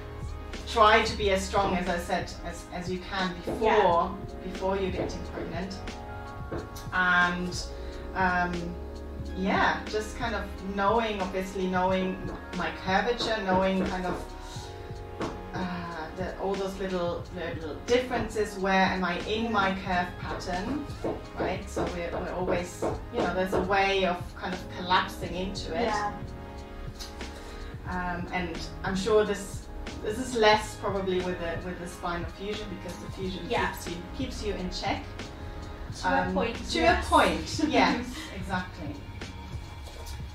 try 0.67 1.03
to 1.03 1.17
be 1.17 1.31
as 1.31 1.41
strong 1.41 1.75
as 1.75 1.87
I 1.87 1.97
said 1.97 2.31
as, 2.45 2.65
as 2.73 2.89
you 2.91 2.99
can 2.99 3.33
before 3.35 4.15
before 4.43 4.77
you're 4.77 4.91
getting 4.91 5.23
pregnant. 5.33 5.77
And 6.93 7.63
um, 8.15 8.75
yeah, 9.37 9.79
just 9.85 10.17
kind 10.17 10.35
of 10.35 10.43
knowing, 10.75 11.21
obviously 11.21 11.67
knowing 11.67 12.17
my 12.57 12.71
curvature, 12.83 13.37
knowing 13.43 13.85
kind 13.85 14.05
of 14.05 14.25
uh, 15.53 16.07
the, 16.17 16.37
all 16.39 16.55
those 16.55 16.77
little 16.79 17.23
little 17.35 17.75
differences. 17.85 18.57
Where 18.57 18.73
am 18.73 19.03
I 19.03 19.19
in 19.27 19.51
my 19.51 19.71
curve 19.85 20.07
pattern, 20.19 20.85
right? 21.39 21.67
So 21.69 21.83
we're, 21.93 22.11
we're 22.11 22.33
always, 22.33 22.83
you 23.13 23.19
know, 23.19 23.33
there's 23.33 23.53
a 23.53 23.61
way 23.61 24.05
of 24.05 24.17
kind 24.35 24.53
of 24.53 24.63
collapsing 24.77 25.35
into 25.35 25.75
it. 25.75 25.83
Yeah. 25.83 26.13
Um, 27.89 28.27
and 28.33 28.57
I'm 28.83 28.95
sure 28.95 29.23
this 29.23 29.63
this 30.03 30.17
is 30.19 30.35
less 30.35 30.75
probably 30.75 31.21
with 31.21 31.39
the 31.39 31.57
with 31.65 31.79
the 31.79 31.87
spinal 31.87 32.29
fusion 32.31 32.67
because 32.77 32.97
the 32.99 33.11
fusion 33.11 33.45
Yeah. 33.49 33.71
keeps 33.71 33.87
you 33.89 33.95
keeps 34.17 34.43
you 34.43 34.53
in 34.55 34.69
check. 34.71 35.03
To 36.01 36.07
a 36.07 36.21
Um, 36.27 36.33
point. 36.33 36.55
To 36.71 36.79
yes. 36.79 37.05
a 37.05 37.09
point, 37.09 37.63
yes, 37.69 38.05
exactly. 38.35 38.93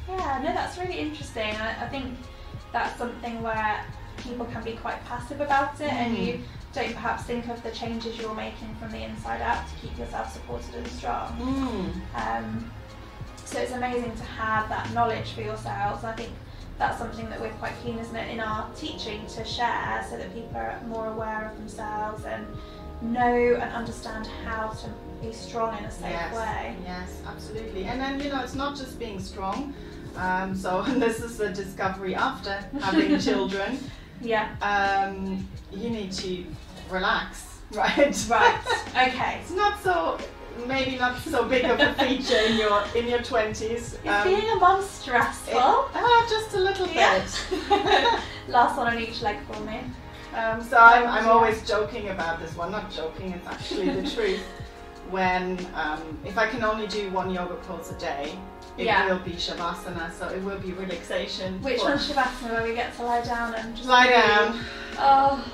Yeah, 0.08 0.40
no, 0.42 0.52
that's 0.52 0.76
really 0.78 0.98
interesting. 0.98 1.54
I, 1.56 1.84
I 1.84 1.88
think 1.88 2.16
that's 2.72 2.98
something 2.98 3.42
where 3.42 3.84
people 4.18 4.46
can 4.46 4.62
be 4.64 4.72
quite 4.72 5.04
passive 5.04 5.40
about 5.40 5.80
it, 5.80 5.92
and 5.92 6.16
Mm. 6.16 6.26
you 6.26 6.44
don't 6.72 6.94
perhaps 6.94 7.24
think 7.24 7.48
of 7.48 7.62
the 7.62 7.70
changes 7.70 8.18
you're 8.18 8.34
making 8.34 8.74
from 8.80 8.90
the 8.90 9.02
inside 9.04 9.42
out 9.42 9.62
to 9.68 9.74
keep 9.86 9.96
yourself 9.98 10.32
supported 10.32 10.74
and 10.74 10.86
strong. 10.88 12.02
Um, 12.14 12.70
so 13.44 13.58
it's 13.60 13.72
amazing 13.72 14.14
to 14.16 14.22
have 14.22 14.68
that 14.70 14.90
knowledge 14.92 15.32
for 15.32 15.42
yourselves. 15.42 16.02
I 16.04 16.12
think 16.14 16.30
that's 16.82 16.98
something 16.98 17.30
that 17.30 17.40
we're 17.40 17.52
quite 17.52 17.74
keen, 17.84 17.96
isn't 17.98 18.16
it, 18.16 18.28
in 18.32 18.40
our 18.40 18.68
teaching 18.74 19.24
to 19.28 19.44
share, 19.44 20.04
so 20.10 20.16
that 20.16 20.34
people 20.34 20.56
are 20.56 20.80
more 20.88 21.06
aware 21.06 21.48
of 21.48 21.56
themselves 21.56 22.24
and 22.24 22.44
know 23.00 23.58
and 23.60 23.72
understand 23.72 24.26
how 24.44 24.70
to 24.70 24.88
be 25.24 25.32
strong 25.32 25.78
in 25.78 25.84
a 25.84 25.90
safe 25.90 26.10
yes, 26.10 26.34
way. 26.34 26.76
yes, 26.84 27.22
absolutely. 27.24 27.84
And 27.84 28.00
then 28.00 28.18
you 28.18 28.30
know, 28.30 28.42
it's 28.42 28.56
not 28.56 28.76
just 28.76 28.98
being 28.98 29.20
strong. 29.20 29.72
Um, 30.16 30.56
so 30.56 30.82
this 30.88 31.20
is 31.20 31.38
the 31.38 31.50
discovery 31.50 32.16
after 32.16 32.64
having 32.80 33.16
children. 33.30 33.78
Yeah. 34.20 34.48
Um, 34.60 35.48
you 35.70 35.88
need 35.88 36.10
to 36.12 36.44
relax, 36.90 37.60
right? 37.72 38.26
Right. 38.28 38.60
Okay. 38.88 39.38
It's 39.40 39.52
not 39.52 39.80
so 39.84 40.18
maybe 40.66 40.96
not 40.96 41.18
so 41.18 41.44
big 41.44 41.64
of 41.64 41.78
a 41.80 41.94
feature 41.94 42.38
in 42.48 42.56
your 42.56 42.82
in 42.94 43.08
your 43.08 43.22
twenties. 43.22 43.94
Is 44.04 44.24
being 44.24 44.48
a 44.50 44.56
mum 44.56 44.82
stressful? 44.82 45.58
ah, 45.58 46.26
just 46.28 46.54
a 46.54 46.58
little 46.60 46.86
Yeah. 46.88 47.18
bit. 47.18 48.20
Last 48.48 48.76
one 48.76 48.86
on 48.94 48.98
each 48.98 49.22
leg 49.22 49.36
for 49.50 49.60
me. 49.62 49.80
Um, 50.34 50.62
so 50.62 50.78
I'm, 50.78 51.06
I'm 51.06 51.28
always 51.28 51.66
joking 51.68 52.08
about 52.08 52.40
this 52.40 52.56
one. 52.56 52.70
Not 52.72 52.90
joking, 52.90 53.32
it's 53.32 53.46
actually 53.46 53.90
the 53.90 54.08
truth. 54.14 54.40
When 55.10 55.58
um, 55.74 56.18
if 56.24 56.38
I 56.38 56.46
can 56.48 56.64
only 56.64 56.86
do 56.86 57.10
one 57.10 57.30
yoga 57.30 57.54
pose 57.66 57.90
a 57.90 57.98
day, 57.98 58.32
it 58.78 58.86
Yeah. 58.86 59.06
will 59.12 59.18
be 59.18 59.32
shavasana. 59.32 60.10
So 60.12 60.28
it 60.28 60.42
will 60.42 60.58
be 60.58 60.72
relaxation. 60.72 61.60
Which 61.62 61.80
one's 61.82 62.08
Shavasana 62.10 62.52
where 62.54 62.62
we 62.64 62.74
get 62.74 62.96
to 62.96 63.02
lie 63.02 63.20
down 63.20 63.54
and 63.54 63.76
just 63.76 63.86
Lie 63.88 64.06
breathe? 64.06 64.16
down, 64.24 64.60
Oh, 64.98 65.44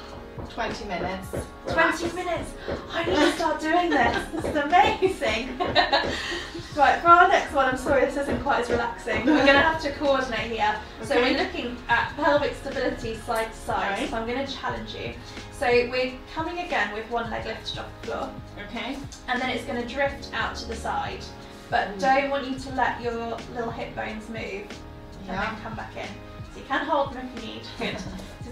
20 0.51 0.85
minutes. 0.87 1.29
20 1.66 1.77
relax. 1.77 2.14
minutes. 2.14 2.51
I 2.92 3.05
need 3.05 3.16
to 3.16 3.33
start 3.33 3.61
doing 3.61 3.90
this. 3.90 4.27
This 4.33 4.44
is 4.44 4.57
amazing. 4.57 5.59
right, 6.77 7.01
for 7.01 7.09
our 7.09 7.29
next 7.29 7.53
one, 7.53 7.66
I'm 7.66 7.77
sorry 7.77 8.05
this 8.07 8.16
isn't 8.16 8.42
quite 8.42 8.61
as 8.62 8.70
relaxing. 8.70 9.27
We're 9.27 9.44
going 9.44 9.46
to 9.48 9.61
have 9.61 9.83
to 9.83 9.92
coordinate 9.92 10.51
here. 10.53 10.79
So 11.03 11.16
we're 11.16 11.37
looking 11.38 11.77
at 11.88 12.12
pelvic 12.16 12.55
stability 12.55 13.16
side 13.16 13.53
to 13.53 13.59
side. 13.59 13.98
Right. 14.01 14.11
So 14.11 14.16
I'm 14.16 14.27
going 14.27 14.44
to 14.44 14.53
challenge 14.53 14.94
you. 14.94 15.14
So 15.53 15.66
we're 15.66 16.12
coming 16.35 16.61
again 16.61 16.92
with 16.94 17.09
one 17.11 17.31
leg 17.31 17.44
lifted 17.46 17.79
off 17.81 17.87
the 18.03 18.07
floor. 18.07 18.31
Okay. 18.68 18.96
and 19.29 19.40
then 19.40 19.51
it's 19.51 19.64
going 19.64 19.81
to 19.81 19.88
drift 19.88 20.31
out 20.33 20.55
to 20.57 20.66
the 20.66 20.77
side. 20.77 21.24
But 21.70 21.88
Mm. 21.88 22.01
don't 22.01 22.31
want 22.31 22.46
you 22.48 22.59
to 22.59 22.70
let 22.74 23.01
your 23.03 23.37
little 23.55 23.70
hip 23.70 23.94
bones 23.94 24.29
move 24.29 24.40
and 24.40 25.27
Yeah. 25.27 25.44
then 25.53 25.61
come 25.62 25.74
back 25.74 25.94
in. 25.96 26.07
So 26.55 26.61
you 26.61 26.64
can 26.66 26.87
hold 26.87 27.12
them 27.12 27.29
if 27.37 27.42
you 27.44 27.48
need. 27.55 27.62
Good. 27.79 27.96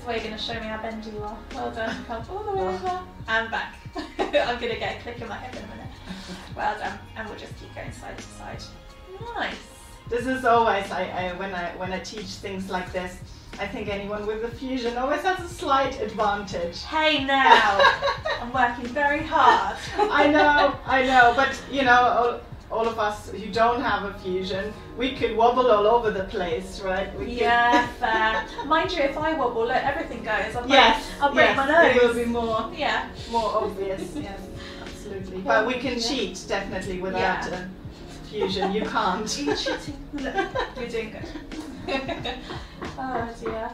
Where 0.07 0.17
you're 0.17 0.25
going 0.25 0.37
to 0.37 0.43
show 0.43 0.55
me 0.55 0.67
how 0.67 0.81
bendy 0.81 1.11
you 1.11 1.23
are. 1.23 1.37
Well 1.53 1.71
done. 1.73 2.05
Come 2.07 2.23
all 2.31 2.45
the 2.45 2.53
way 2.53 2.67
over 2.69 3.01
and 3.29 3.51
back. 3.51 3.75
I'm 3.97 4.61
going 4.61 4.73
to 4.73 4.79
get 4.79 4.99
a 4.99 5.03
click 5.03 5.21
in 5.21 5.29
my 5.29 5.37
hip 5.39 5.57
in 5.57 5.65
a 5.65 5.75
minute. 5.75 5.87
Well 6.57 6.79
done. 6.79 6.99
And 7.17 7.29
we'll 7.29 7.39
just 7.39 7.59
keep 7.59 7.75
going 7.75 7.91
side 7.93 8.17
to 8.17 8.23
side. 8.23 8.63
Nice. 9.35 9.57
This 10.09 10.27
is 10.27 10.45
always 10.45 10.89
I, 10.93 11.03
I 11.09 11.33
when 11.33 11.53
I 11.53 11.71
when 11.79 11.93
I 11.93 11.99
teach 11.99 12.27
things 12.27 12.71
like 12.71 12.93
this. 12.93 13.19
I 13.59 13.67
think 13.67 13.89
anyone 13.89 14.27
with 14.27 14.45
a 14.45 14.51
fusion 14.51 14.97
always 14.97 15.23
has 15.23 15.41
a 15.41 15.49
slight 15.49 16.01
advantage. 16.01 16.83
Hey 16.85 17.25
now. 17.25 17.81
I'm 18.41 18.53
working 18.53 18.87
very 18.87 19.25
hard. 19.25 19.77
I 19.99 20.29
know, 20.29 20.79
I 20.85 21.05
know, 21.05 21.33
but 21.35 21.61
you 21.73 21.83
know, 21.83 22.41
all, 22.71 22.87
of 22.89 22.99
us 22.99 23.31
who 23.31 23.47
don't 23.47 23.81
have 23.81 24.05
a 24.05 24.19
fusion, 24.19 24.73
we 24.97 25.15
could 25.15 25.37
wobble 25.37 25.71
all 25.71 25.87
over 25.87 26.11
the 26.11 26.25
place, 26.25 26.81
right? 26.81 27.17
We 27.19 27.27
Yeah, 27.27 27.87
fair. 28.01 28.45
Mind 28.67 28.93
you, 28.93 29.03
if 29.03 29.17
I 29.17 29.33
wobble, 29.35 29.63
look, 29.67 29.77
everything 29.77 30.23
goes. 30.23 30.55
I'll 30.57 30.63
break, 30.63 30.73
Yes, 30.73 31.07
I'll 31.21 31.33
break 31.33 31.47
yes, 31.49 31.57
my 31.57 31.67
nose. 31.67 31.97
It 31.97 32.03
will 32.03 32.15
be 32.15 32.25
more, 32.25 32.71
Yeah. 32.77 33.09
more 33.31 33.51
obvious. 33.63 34.13
yes, 34.17 34.41
absolutely. 34.83 35.39
But 35.39 35.67
we 35.67 35.75
can 35.75 36.01
cheat 36.01 36.45
definitely 36.49 37.01
without 37.01 37.47
Yeah. 37.51 37.67
a 37.67 37.69
fusion. 38.29 38.73
You 38.73 38.83
can't. 38.83 39.39
You're 39.39 39.51
you 39.51 39.57
cheating? 39.57 39.97
You're 40.19 40.89
doing 40.89 41.13
good. 41.13 41.29
oh 42.99 43.29
dear. 43.41 43.71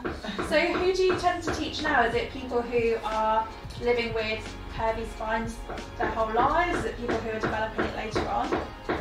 So 0.48 0.60
who 0.60 0.92
do 0.92 1.02
you 1.02 1.18
tend 1.18 1.42
to 1.44 1.54
teach 1.54 1.82
now? 1.82 2.02
Is 2.04 2.14
it 2.14 2.30
people 2.30 2.60
who 2.60 2.96
are 3.04 3.48
living 3.80 4.12
with 4.12 4.40
curvy 4.76 5.06
spines 5.12 5.56
their 5.98 6.08
whole 6.08 6.32
lives? 6.34 6.78
Is 6.80 6.84
it 6.86 6.96
people 6.98 7.16
who 7.16 7.30
are 7.30 7.40
developing 7.40 7.84
it 7.84 7.96
later 7.96 8.26
on? 8.28 8.48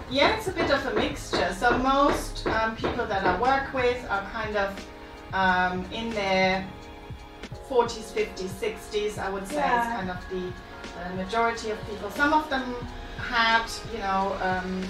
Yeah, 0.10 0.36
it's 0.38 0.48
a 0.48 0.52
bit 0.52 0.70
of 0.72 0.86
a 0.86 0.94
mixture. 0.96 1.54
So 1.58 1.78
most 1.78 2.46
um, 2.48 2.76
people 2.76 3.06
that 3.06 3.26
I 3.26 3.40
work 3.42 3.74
with 3.74 4.06
are 4.10 4.24
kind 4.32 4.56
of 4.58 4.86
um, 5.34 5.86
in 5.92 6.10
their 6.12 6.68
40s, 7.70 8.12
50s, 8.14 8.50
60s. 8.50 9.18
I 9.18 9.30
would 9.30 9.48
say 9.48 9.56
Yeah. 9.56 9.82
is 9.82 9.88
kind 9.98 10.10
of 10.12 10.18
the, 10.30 10.52
the 11.10 11.16
majority 11.16 11.72
of 11.72 11.78
people. 11.90 12.10
Some 12.12 12.34
of 12.34 12.50
them 12.50 12.76
had, 13.18 13.66
you 13.94 14.00
know, 14.00 14.36
um, 14.42 14.84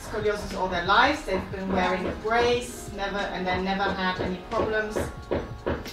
scoliosis 0.00 0.56
all 0.56 0.68
their 0.68 0.84
lives. 0.84 1.22
They've 1.24 1.50
been 1.50 1.70
wearing 1.72 2.06
a 2.06 2.12
brace, 2.22 2.90
never, 2.96 3.18
and 3.18 3.44
then 3.46 3.64
never 3.64 3.82
had 3.82 4.20
any 4.20 4.38
problems 4.50 4.96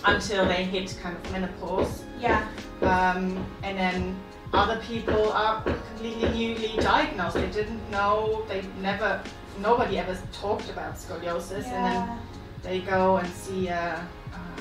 until 0.05 0.45
they 0.45 0.63
hit 0.65 0.95
kind 1.01 1.15
of 1.17 1.31
menopause. 1.31 2.03
Yeah. 2.23 2.47
Um, 2.81 3.45
and 3.63 3.77
then 3.77 4.15
other 4.53 4.79
people 4.81 5.31
are 5.31 5.61
completely 5.61 6.29
newly 6.29 6.77
diagnosed. 6.77 7.35
They 7.35 7.47
didn't 7.47 7.89
know, 7.91 8.45
they 8.47 8.63
never, 8.81 9.21
nobody 9.59 9.97
ever 9.97 10.17
talked 10.31 10.69
about 10.69 10.95
scoliosis. 10.95 11.65
And 11.65 11.85
then 11.85 12.19
they 12.61 12.79
go 12.79 13.17
and 13.17 13.27
see 13.33 13.69
uh, 13.69 13.99
um, 14.33 14.53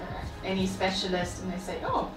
uh, 0.00 0.24
any 0.44 0.66
specialist 0.66 1.42
and 1.42 1.52
they 1.52 1.58
say, 1.58 1.78
oh, 1.84 2.10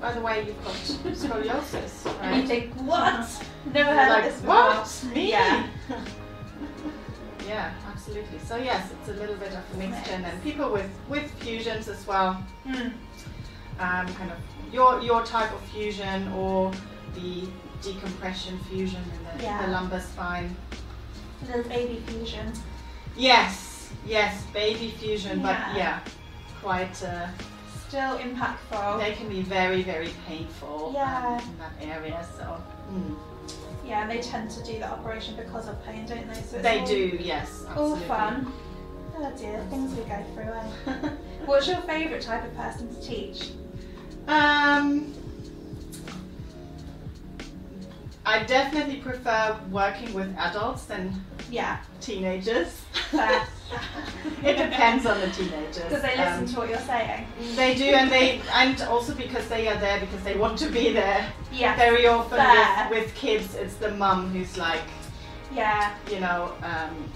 by 0.00 0.12
the 0.12 0.20
way, 0.20 0.46
you've 0.46 0.64
got 0.64 0.74
scoliosis. 0.74 2.06
And 2.22 2.42
you 2.42 2.46
think, 2.46 2.72
what? 2.74 3.28
Never 3.72 3.90
heard 3.90 4.08
like, 4.08 4.24
of 4.24 4.30
this 4.30 4.40
before. 4.40 4.54
what? 4.54 5.04
Me? 5.14 5.30
Yeah. 5.30 5.66
yeah, 7.48 7.74
absolutely. 7.90 8.38
So 8.46 8.56
yes, 8.56 8.92
it's 8.92 9.08
a 9.08 9.14
little 9.14 9.36
bit 9.36 9.52
of 9.52 9.62
a 9.74 9.76
mixture. 9.76 10.12
And 10.12 10.24
then 10.24 10.40
people 10.42 10.70
with, 10.70 10.90
with 11.08 11.28
fusions 11.40 11.88
as 11.88 12.06
well. 12.06 12.44
Mm. 12.66 12.92
Um, 13.78 14.06
kind 14.14 14.30
of 14.30 14.38
your 14.72 15.00
your 15.00 15.24
type 15.24 15.52
of 15.52 15.60
fusion 15.70 16.28
or 16.32 16.72
the 17.14 17.48
decompression 17.82 18.58
fusion 18.70 19.02
in 19.14 19.38
the, 19.38 19.44
Yeah. 19.44 19.62
the 19.64 19.72
lumbar 19.72 20.00
spine. 20.00 20.54
Little 21.46 21.62
baby 21.64 22.02
fusion. 22.06 22.52
Yes, 23.16 23.90
yes, 24.06 24.44
baby 24.52 24.90
fusion, 24.98 25.40
Yeah. 25.40 25.46
but 25.46 25.76
yeah, 25.78 26.00
quite. 26.62 27.02
Uh, 27.02 27.28
Still 27.88 28.18
impactful. 28.18 28.98
they 28.98 29.12
can 29.12 29.28
be 29.30 29.40
very 29.40 29.82
very 29.82 30.10
painful 30.26 30.90
Yeah. 30.94 31.26
um, 31.26 31.40
in 31.48 31.58
that 31.58 31.72
area. 31.96 32.26
So 32.36 32.60
mm. 32.92 33.16
Yeah, 33.86 34.02
and 34.02 34.10
they 34.10 34.20
tend 34.20 34.50
to 34.50 34.62
do 34.62 34.78
the 34.78 34.86
operation 34.90 35.34
because 35.36 35.66
of 35.68 35.82
pain, 35.86 36.04
don't 36.04 36.28
they? 36.28 36.42
So 36.42 36.58
they 36.60 36.80
all, 36.80 36.86
do, 36.86 37.16
yes, 37.18 37.64
All 37.74 37.94
absolutely. 37.94 38.06
fun. 38.08 38.52
Oh 39.16 39.32
dear, 39.38 39.64
things 39.70 39.94
we 39.94 40.04
go 40.04 40.22
through. 40.34 40.52
Eh? 40.92 41.08
What's 41.46 41.66
your 41.66 41.78
favourite 41.82 42.20
type 42.22 42.44
of 42.44 42.54
person 42.54 42.94
to 42.94 43.00
teach? 43.00 43.52
Um, 44.28 45.12
I 48.26 48.42
definitely 48.44 48.96
prefer 48.96 49.58
working 49.70 50.12
with 50.12 50.36
adults 50.36 50.84
than 50.84 51.14
Yeah, 51.50 51.78
teenagers. 52.02 52.82
it 54.44 54.56
depends 54.58 55.06
on 55.06 55.18
the 55.20 55.28
teenagers. 55.28 55.76
Because 55.84 56.02
they 56.02 56.16
listen 56.16 56.40
Um, 56.40 56.46
to 56.46 56.56
what 56.58 56.68
you're 56.68 56.78
saying. 56.80 57.26
They 57.56 57.74
do, 57.74 57.84
and 57.86 58.10
they 58.10 58.42
and 58.52 58.78
also 58.82 59.14
because 59.14 59.48
they 59.48 59.66
are 59.68 59.78
there 59.78 59.98
because 60.00 60.22
they 60.24 60.36
want 60.36 60.58
to 60.58 60.68
be 60.68 60.92
there. 60.92 61.32
Yeah, 61.50 61.74
Very 61.76 62.06
often 62.06 62.38
with, 62.90 63.04
with 63.04 63.14
kids, 63.14 63.54
it's 63.54 63.76
the 63.76 63.92
mum 63.92 64.28
who's 64.30 64.58
like, 64.58 64.82
yeah. 65.54 65.94
you 66.10 66.20
know, 66.20 66.52
um, 66.62 67.10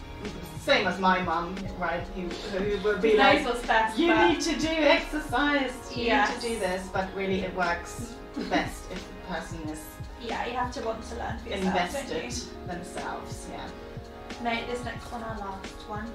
same 0.64 0.86
as 0.86 0.98
my 1.00 1.20
mum, 1.22 1.56
right? 1.78 2.02
Who, 2.14 2.22
who 2.56 2.82
will 2.88 2.98
be 2.98 3.16
like, 3.16 3.44
best? 3.66 3.98
you 3.98 4.14
need 4.14 4.40
to 4.40 4.56
do 4.58 4.68
exercise, 4.68 5.72
you 5.94 6.04
Yes. 6.04 6.28
need 6.30 6.40
to 6.40 6.48
do 6.54 6.58
this, 6.60 6.88
but 6.92 7.08
really 7.16 7.40
it 7.40 7.54
works 7.54 8.14
best 8.48 8.90
if 8.92 8.98
the 9.08 9.34
person 9.34 9.58
is 9.68 9.80
yeah, 10.24 10.46
you 10.46 10.52
have 10.54 10.70
to 10.72 10.80
want 10.82 11.02
to 11.08 11.16
learn 11.16 11.36
for 11.40 11.48
yourself, 11.48 11.64
you? 11.74 11.80
invested 11.80 12.32
themselves. 12.68 13.48
Yeah. 13.50 13.68
Mate, 14.44 14.68
this 14.68 14.84
next 14.84 15.10
one, 15.10 15.20
our 15.24 15.36
last 15.36 15.66
one. 15.88 16.08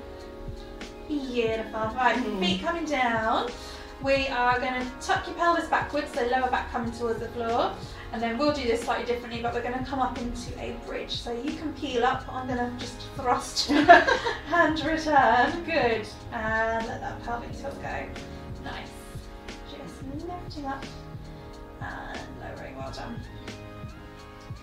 Beautiful. 1.09 1.91
Right, 1.93 2.15
Mhm. 2.15 2.39
feet 2.39 2.61
coming 2.63 2.85
down. 2.85 3.49
We 4.01 4.27
are 4.29 4.59
going 4.61 4.75
to 4.81 4.87
tuck 5.01 5.27
your 5.27 5.35
pelvis 5.35 5.67
backwards, 5.67 6.13
so 6.13 6.25
lower 6.27 6.49
back 6.49 6.71
coming 6.71 6.91
towards 6.91 7.19
the 7.19 7.27
floor. 7.29 7.73
And 8.17 8.23
then 8.23 8.39
we'll 8.39 8.51
do 8.51 8.63
this 8.63 8.81
slightly 8.81 9.05
differently, 9.05 9.43
but 9.43 9.53
we're 9.53 9.61
going 9.61 9.77
to 9.77 9.85
come 9.85 9.99
up 9.99 10.17
into 10.17 10.51
a 10.59 10.75
bridge. 10.87 11.11
So 11.11 11.31
you 11.31 11.51
can 11.51 11.71
peel 11.73 12.03
up. 12.03 12.25
I'm 12.27 12.47
going 12.47 12.57
to 12.57 12.75
just 12.79 12.99
thrust 13.15 13.69
and 13.71 14.83
return. 14.83 15.63
Good. 15.63 16.07
And 16.31 16.87
let 16.87 16.99
that 16.99 17.23
pelvic 17.23 17.55
tilt 17.61 17.79
go. 17.79 18.05
Nice. 18.63 18.89
Just 19.69 20.25
lifting 20.27 20.65
up 20.65 20.83
and 21.79 22.19
lowering. 22.41 22.75
Well 22.75 22.91
done. 22.91 23.21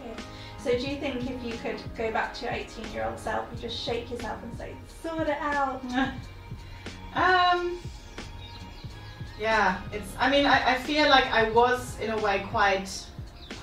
Good. 0.02 0.24
So 0.58 0.76
do 0.76 0.90
you 0.90 0.98
think 0.98 1.30
if 1.30 1.44
you 1.44 1.52
could 1.52 1.80
go 1.96 2.10
back 2.10 2.34
to 2.34 2.46
your 2.46 2.54
18 2.54 2.92
year 2.92 3.04
old 3.04 3.20
self, 3.20 3.46
you 3.54 3.58
just 3.60 3.78
shake 3.78 4.10
yourself 4.10 4.42
and 4.42 4.58
say, 4.58 4.74
sort 5.00 5.28
it 5.28 5.38
out? 5.38 5.80
Um. 7.14 7.78
Yeah, 9.38 9.80
it's. 9.92 10.12
I 10.18 10.28
mean, 10.28 10.46
I, 10.46 10.72
I 10.72 10.78
feel 10.78 11.08
like 11.08 11.26
I 11.26 11.48
was 11.50 11.96
in 12.00 12.10
a 12.10 12.18
way 12.18 12.44
quite 12.50 13.06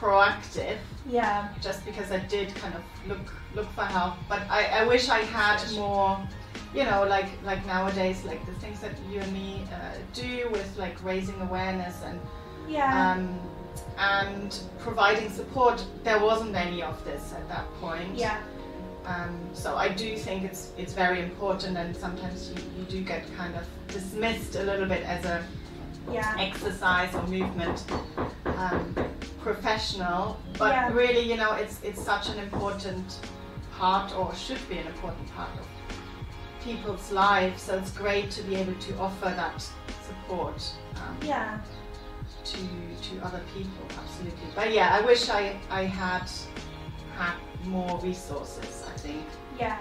proactive, 0.01 0.77
Yeah. 1.05 1.49
just 1.61 1.85
because 1.85 2.11
I 2.11 2.19
did 2.19 2.53
kind 2.55 2.73
of 2.75 2.81
look 3.07 3.25
look 3.55 3.69
for 3.73 3.83
help. 3.83 4.15
But 4.27 4.41
I, 4.49 4.61
I 4.79 4.83
wish 4.87 5.09
I 5.09 5.19
had 5.19 5.59
more, 5.75 6.17
you 6.73 6.83
know, 6.85 7.05
like 7.15 7.29
like 7.43 7.65
nowadays, 7.65 8.23
like 8.25 8.43
the 8.45 8.53
things 8.63 8.79
that 8.79 8.93
you 9.09 9.19
and 9.19 9.31
me 9.33 9.63
uh, 9.73 9.77
do 10.13 10.49
with 10.51 10.69
like 10.77 10.95
raising 11.03 11.39
awareness 11.41 11.95
and 12.03 12.19
Yeah. 12.67 13.11
um, 13.11 13.39
and 13.97 14.59
providing 14.79 15.29
support. 15.29 15.85
There 16.03 16.19
wasn't 16.19 16.55
any 16.55 16.81
of 16.83 16.95
this 17.05 17.33
at 17.33 17.47
that 17.49 17.65
point. 17.79 18.15
yeah. 18.15 18.37
Um, 19.05 19.35
so 19.53 19.75
I 19.75 19.89
do 19.89 20.15
think 20.15 20.43
it's 20.43 20.63
it's 20.77 20.93
very 20.93 21.21
important, 21.21 21.77
and 21.77 21.95
sometimes 21.97 22.49
you, 22.51 22.57
you 22.77 22.83
do 22.95 22.99
get 23.03 23.23
kind 23.37 23.53
of 23.55 23.63
dismissed 23.87 24.55
a 24.55 24.63
little 24.63 24.85
bit 24.87 25.03
as 25.03 25.25
a 25.25 25.43
Yeah. 26.09 26.35
exercise 26.39 27.13
or 27.15 27.23
movement 27.27 27.85
um, 28.45 28.95
professional. 29.41 30.37
But 30.57 30.71
Yeah. 30.73 30.91
really, 30.93 31.21
you 31.21 31.37
know, 31.37 31.53
it's 31.53 31.81
it's 31.83 32.03
such 32.03 32.29
an 32.29 32.39
important 32.39 33.19
part, 33.77 34.13
or 34.17 34.33
should 34.35 34.63
be 34.69 34.77
an 34.77 34.87
important 34.87 35.27
part 35.35 35.49
of 35.59 35.65
people's 36.63 37.11
lives. 37.11 37.61
So 37.63 37.77
it's 37.77 37.91
great 37.91 38.29
to 38.31 38.43
be 38.43 38.55
able 38.55 38.75
to 38.75 38.97
offer 38.99 39.29
that 39.35 39.61
support 40.07 40.61
um, 40.95 41.17
Yeah. 41.21 41.59
to 42.43 42.57
to 43.07 43.25
other 43.25 43.41
people. 43.55 43.85
Absolutely. 44.03 44.47
But 44.55 44.73
yeah, 44.73 44.89
I 44.97 45.01
wish 45.01 45.29
I 45.29 45.57
I 45.69 45.83
had 45.85 46.29
had 47.17 47.35
more 47.65 47.99
resources. 48.03 48.83
I 48.93 48.97
think. 48.99 49.25
Yeah. 49.59 49.77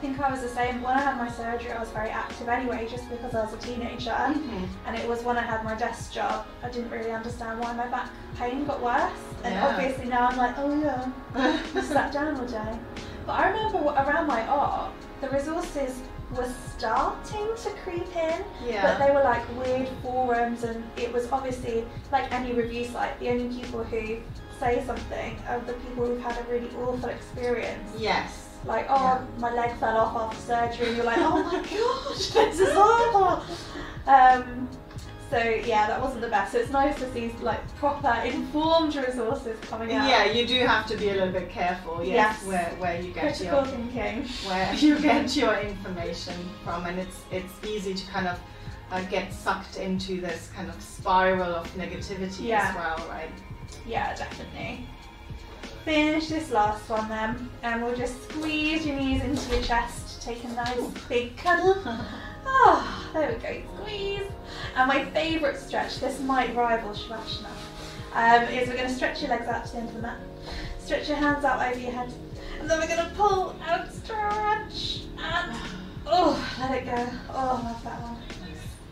I 0.00 0.02
think 0.02 0.18
I 0.18 0.30
was 0.30 0.40
the 0.40 0.48
same. 0.48 0.80
When 0.80 0.94
I 0.96 1.02
had 1.02 1.18
my 1.18 1.30
surgery, 1.30 1.72
I 1.72 1.78
was 1.78 1.90
very 1.90 2.08
active 2.08 2.48
anyway, 2.48 2.88
just 2.90 3.10
because 3.10 3.34
I 3.34 3.44
was 3.44 3.52
a 3.52 3.58
teenager. 3.58 4.08
Mm-hmm. 4.12 4.64
And 4.86 4.96
it 4.96 5.06
was 5.06 5.22
when 5.22 5.36
I 5.36 5.42
had 5.42 5.62
my 5.62 5.74
desk 5.74 6.10
job, 6.14 6.46
I 6.62 6.70
didn't 6.70 6.88
really 6.90 7.10
understand 7.10 7.60
why 7.60 7.74
my 7.74 7.86
back 7.86 8.08
pain 8.34 8.64
got 8.64 8.80
worse. 8.82 9.12
And 9.44 9.54
Yeah. 9.54 9.68
obviously 9.68 10.06
now 10.06 10.28
I'm 10.28 10.38
like, 10.38 10.54
oh 10.56 10.72
yeah, 10.80 11.06
I 11.74 11.82
sat 11.82 12.12
down 12.14 12.40
all 12.40 12.46
day. 12.46 12.78
But 13.26 13.32
I 13.32 13.50
remember 13.50 13.90
around 13.90 14.26
my 14.26 14.46
art, 14.46 14.90
the 15.20 15.28
resources 15.28 16.00
were 16.34 16.48
starting 16.78 17.48
to 17.62 17.70
creep 17.84 18.16
in. 18.16 18.42
yeah. 18.66 18.80
But 18.98 19.06
they 19.06 19.12
were 19.12 19.22
like 19.22 19.42
weird 19.58 19.86
forums, 20.02 20.64
and 20.64 20.82
it 20.96 21.12
was 21.12 21.30
obviously 21.30 21.84
like 22.10 22.32
any 22.32 22.54
review 22.54 22.86
site. 22.86 23.20
The 23.20 23.28
only 23.28 23.54
people 23.54 23.84
who 23.84 24.16
say 24.58 24.82
something 24.86 25.36
are 25.46 25.60
the 25.60 25.74
people 25.74 26.06
who've 26.06 26.22
had 26.22 26.38
a 26.40 26.50
really 26.50 26.70
awful 26.76 27.10
experience. 27.10 27.90
Yes. 27.98 28.46
Like, 28.64 28.86
oh, 28.90 29.26
my 29.38 29.52
leg 29.54 29.74
fell 29.78 29.96
off 29.96 30.34
after 30.34 30.40
surgery, 30.42 30.88
and 30.88 30.96
you're 30.98 31.06
like, 31.06 31.18
oh 31.18 31.42
my 31.42 31.62
gosh, 31.62 32.26
this 32.30 32.60
is 32.60 32.76
awful. 32.76 33.42
Um, 34.06 34.68
so 35.30 35.38
yeah, 35.38 35.86
that 35.86 36.00
wasn't 36.00 36.20
the 36.22 36.28
best. 36.28 36.52
So 36.52 36.58
it's 36.58 36.70
nice 36.70 36.98
to 36.98 37.10
see 37.12 37.32
like 37.40 37.60
proper 37.76 38.12
informed 38.24 38.96
resources 38.96 39.56
coming 39.68 39.92
out. 39.92 40.08
Yeah, 40.08 40.24
you 40.32 40.46
do 40.46 40.58
have 40.66 40.86
to 40.88 40.96
be 40.96 41.08
a 41.10 41.12
little 41.14 41.32
bit 41.32 41.48
careful. 41.48 42.04
Yes, 42.04 42.40
Yes. 42.42 42.46
where 42.46 42.74
where 42.78 43.00
you 43.00 43.12
get 43.12 43.22
Critical 43.22 43.58
your 43.58 43.66
thinking. 43.66 44.24
where 44.48 44.74
you 44.84 44.98
get 44.98 45.36
your 45.36 45.54
information 45.60 46.34
from, 46.64 46.84
and 46.86 46.98
it's 46.98 47.20
it's 47.30 47.52
easy 47.66 47.94
to 47.94 48.06
kind 48.10 48.26
of 48.26 48.38
uh, 48.90 49.00
get 49.02 49.32
sucked 49.32 49.76
into 49.78 50.20
this 50.20 50.50
kind 50.54 50.68
of 50.68 50.82
spiral 50.82 51.54
of 51.54 51.66
negativity 51.76 52.46
Yeah. 52.48 52.68
as 52.70 52.74
well, 52.74 53.08
right? 53.08 53.30
Yeah, 53.86 54.14
definitely. 54.16 54.84
Finish 55.84 56.28
this 56.28 56.50
last 56.50 56.88
one 56.90 57.08
then, 57.08 57.48
and 57.62 57.82
we'll 57.82 57.96
just 57.96 58.22
squeeze 58.28 58.84
your 58.84 58.96
knees 58.96 59.22
into 59.22 59.54
your 59.54 59.62
chest, 59.62 60.20
take 60.20 60.44
a 60.44 60.48
nice 60.48 60.78
big 61.08 61.36
cuddle. 61.38 61.82
Oh, 62.44 63.10
there 63.14 63.32
we 63.32 63.38
go, 63.38 63.62
squeeze. 63.76 64.30
And 64.76 64.88
my 64.88 65.06
favourite 65.06 65.56
stretch, 65.56 65.98
this 65.98 66.20
might 66.20 66.54
rival 66.54 66.90
Shavasana, 66.90 67.48
um, 68.12 68.42
is 68.48 68.68
we're 68.68 68.76
going 68.76 68.88
to 68.88 68.94
stretch 68.94 69.22
your 69.22 69.30
legs 69.30 69.46
out 69.46 69.64
to 69.66 69.72
the 69.72 69.78
end 69.78 69.88
of 69.88 69.94
the 69.94 70.02
mat. 70.02 70.18
Stretch 70.78 71.08
your 71.08 71.16
hands 71.16 71.44
out 71.46 71.66
over 71.66 71.80
your 71.80 71.92
head. 71.92 72.12
And 72.60 72.68
then 72.68 72.78
we're 72.78 72.94
going 72.94 73.08
to 73.08 73.14
pull 73.16 73.56
and 73.66 73.90
stretch. 73.90 75.04
And, 75.18 75.56
oh, 76.06 76.58
let 76.60 76.82
it 76.82 76.84
go. 76.84 77.08
Oh, 77.30 77.62
I 77.62 77.70
love 77.70 77.84
that 77.84 78.02
one. 78.02 78.16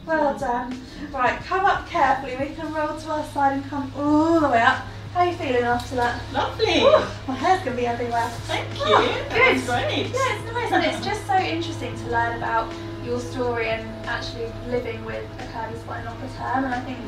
Well 0.07 0.39
done. 0.39 0.81
Right, 1.13 1.39
come 1.45 1.67
up 1.67 1.87
carefully. 1.87 2.35
We 2.41 2.55
can 2.55 2.73
roll 2.73 2.99
to 2.99 3.11
our 3.11 3.25
side 3.27 3.59
and 3.59 3.65
come 3.67 3.93
all 3.95 4.41
the 4.41 4.49
way 4.49 4.63
up. 4.63 4.87
How 5.15 5.21
are 5.21 5.27
you 5.31 5.37
feeling 5.37 5.65
after 5.65 5.97
that? 5.97 6.21
Lovely. 6.33 6.81
Ooh, 6.83 7.05
my 7.27 7.35
hair's 7.35 7.63
going 7.65 7.77
to 7.77 7.83
be 7.83 7.87
everywhere. 7.87 8.29
Thank 8.47 8.73
you. 8.77 8.85
Oh, 8.85 9.27
good. 9.29 9.29
great. 9.31 10.07
Yeah, 10.07 10.37
it's 10.37 10.53
nice 10.53 10.73
and 10.73 10.85
it's 10.85 11.05
just 11.05 11.27
so 11.27 11.37
interesting 11.37 11.97
to 11.97 12.05
learn 12.11 12.37
about 12.37 12.73
your 13.05 13.19
story 13.21 13.71
and 13.71 13.89
actually 14.07 14.53
living 14.69 15.05
with 15.05 15.25
a 15.41 15.45
curvy 15.45 15.79
spine 15.81 16.05
longer 16.05 16.29
term 16.37 16.65
and 16.65 16.75
I 16.75 16.81
think 16.81 16.99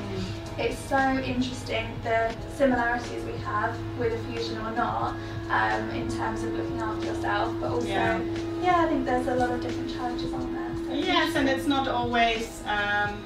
it's 0.58 0.78
so 0.78 0.98
interesting 0.98 1.86
the 2.02 2.34
similarities 2.56 3.22
we 3.24 3.36
have 3.42 3.76
with 3.98 4.12
a 4.14 4.18
fusion 4.32 4.58
or 4.58 4.70
not 4.72 5.14
um, 5.50 5.90
in 5.90 6.08
terms 6.08 6.42
of 6.42 6.52
looking 6.52 6.80
after 6.80 7.06
yourself 7.06 7.54
but 7.60 7.70
also 7.70 7.86
Yeah. 7.86 8.18
yeah, 8.62 8.84
I 8.84 8.88
think 8.88 9.04
there's 9.04 9.26
a 9.26 9.34
lot 9.34 9.50
of 9.50 9.60
different 9.60 9.90
challenges 9.92 10.32
on 10.32 10.52
there. 10.54 10.74
So 10.86 11.06
Yes, 11.06 11.36
and 11.36 11.48
it's 11.48 11.66
not 11.66 11.86
always 11.86 12.62
um, 12.66 13.22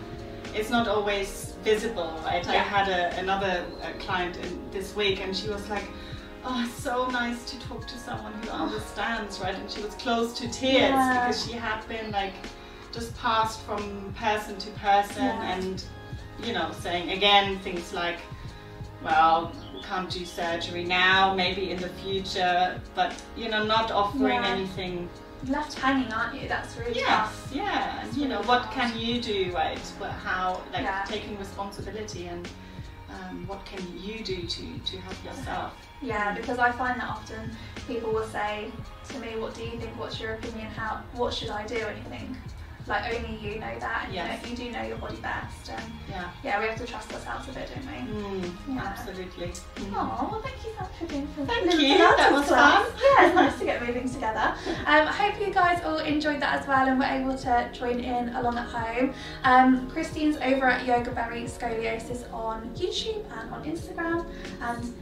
it's 0.52 0.70
not 0.70 0.88
always 0.88 1.53
visible, 1.64 2.12
right? 2.24 2.46
I 2.46 2.54
had 2.54 2.88
a, 2.88 3.18
another 3.18 3.64
uh, 3.82 3.90
client 3.98 4.36
in, 4.36 4.70
this 4.70 4.94
week, 4.94 5.20
and 5.20 5.34
she 5.36 5.48
was 5.48 5.68
like, 5.70 5.84
"Oh, 6.44 6.70
so 6.76 7.06
nice 7.08 7.44
to 7.50 7.58
talk 7.60 7.86
to 7.86 7.98
someone 7.98 8.32
who 8.34 8.50
understands, 8.50 9.40
right?" 9.40 9.54
And 9.54 9.70
she 9.70 9.82
was 9.82 9.94
close 9.94 10.32
to 10.34 10.48
tears 10.48 10.90
Yeah. 10.90 11.26
because 11.26 11.44
she 11.46 11.52
had 11.52 11.86
been 11.88 12.10
like 12.10 12.34
just 12.92 13.16
passed 13.16 13.60
from 13.62 14.14
person 14.18 14.56
to 14.58 14.70
person, 14.72 15.24
Yeah. 15.24 15.52
and 15.52 15.84
you 16.44 16.52
know, 16.52 16.70
saying 16.80 17.10
again 17.10 17.58
things 17.60 17.92
like, 17.92 18.18
"Well." 19.02 19.52
we 19.74 19.80
Can't 19.90 20.08
do 20.08 20.24
surgery 20.24 20.82
now, 20.84 21.34
maybe 21.34 21.70
in 21.70 21.78
the 21.78 21.90
future, 22.02 22.80
but 22.94 23.12
you 23.36 23.50
know, 23.50 23.62
not 23.64 23.90
offering 23.90 24.42
Yeah. 24.42 24.46
anything 24.54 25.10
left 25.48 25.74
hanging, 25.78 26.12
aren't 26.12 26.40
you? 26.40 26.48
That's 26.48 26.76
really 26.76 26.94
Yes, 26.94 27.06
tough. 27.08 27.50
yeah, 27.52 28.00
and 28.02 28.16
you 28.16 28.28
know, 28.28 28.40
what 28.42 28.62
hard. 28.62 28.74
can 28.90 28.98
you 28.98 29.20
do, 29.20 29.52
right? 29.54 29.78
How, 30.22 30.60
like, 30.72 30.82
Yeah. 30.82 31.04
taking 31.06 31.38
responsibility 31.38 32.28
and 32.28 32.48
um, 33.10 33.46
what 33.46 33.64
can 33.64 33.80
you 33.98 34.24
do 34.24 34.42
to, 34.46 34.78
to 34.78 34.96
help 34.98 35.24
yourself? 35.24 35.72
Yeah, 36.02 36.34
because 36.34 36.58
I 36.58 36.72
find 36.72 37.00
that 37.00 37.08
often 37.08 37.50
people 37.86 38.10
will 38.12 38.26
say 38.26 38.70
to 39.10 39.18
me, 39.18 39.36
"What 39.38 39.54
do 39.54 39.62
you 39.62 39.78
think? 39.78 39.98
What's 39.98 40.18
your 40.20 40.34
opinion? 40.34 40.66
How? 40.72 41.02
What 41.14 41.32
should 41.32 41.50
I 41.50 41.64
do?" 41.66 41.76
And 41.76 41.96
you 41.96 42.04
think, 42.04 42.30
like, 42.86 43.14
only 43.14 43.38
you 43.40 43.58
know 43.60 43.78
that. 43.80 44.02
And, 44.06 44.14
Yes. 44.14 44.40
You 44.44 44.54
know, 44.54 44.62
you 44.64 44.70
do 44.72 44.78
know 44.78 44.82
your 44.86 44.96
body 44.98 45.16
best, 45.16 45.70
and 45.70 45.92
Yeah, 46.08 46.30
yeah, 46.42 46.60
we 46.60 46.66
have 46.66 46.76
to 46.78 46.86
trust 46.86 47.12
ourselves 47.12 47.48
a 47.48 47.52
bit, 47.52 47.70
don't 47.74 47.86
we? 47.86 48.12
mm, 48.42 48.76
Yeah. 48.76 48.82
absolutely. 48.84 49.46
Mm. 49.48 49.92
Oh, 49.94 50.28
well, 50.32 50.42
thank 50.42 50.56
you 50.64 50.72
so 50.76 50.82
much 50.82 50.92
for 50.98 51.06
being 51.06 51.26
for 51.28 51.44
Thank 51.46 51.72
you, 51.74 51.98
that 51.98 52.30
was 52.32 52.46
class. 52.46 52.86
fun. 52.86 52.92
Yeah, 53.02 53.26
it's 53.26 53.34
nice 53.34 53.58
to 53.58 53.64
get 53.64 53.86
moving 53.86 54.08
together. 54.08 54.54
Um, 54.86 55.08
I 55.08 55.12
hope 55.12 55.40
you 55.46 55.52
guys 55.52 55.82
all 55.84 55.98
enjoyed 55.98 56.40
that 56.40 56.60
as 56.60 56.66
well 56.68 56.86
and 56.88 56.98
were 56.98 57.04
able 57.06 57.36
to 57.38 57.68
join 57.72 58.00
in 58.00 58.28
along 58.36 58.58
at 58.58 58.66
home. 58.68 59.14
Um, 59.44 59.90
Christine's 59.90 60.36
over 60.36 60.66
at 60.66 60.84
Yoga 60.86 61.10
Berry 61.12 61.44
Scoliosis 61.44 62.32
on 62.32 62.68
YouTube 62.76 63.24
and 63.38 63.50
on 63.54 63.64
Instagram 63.64 64.26
and 64.60 64.94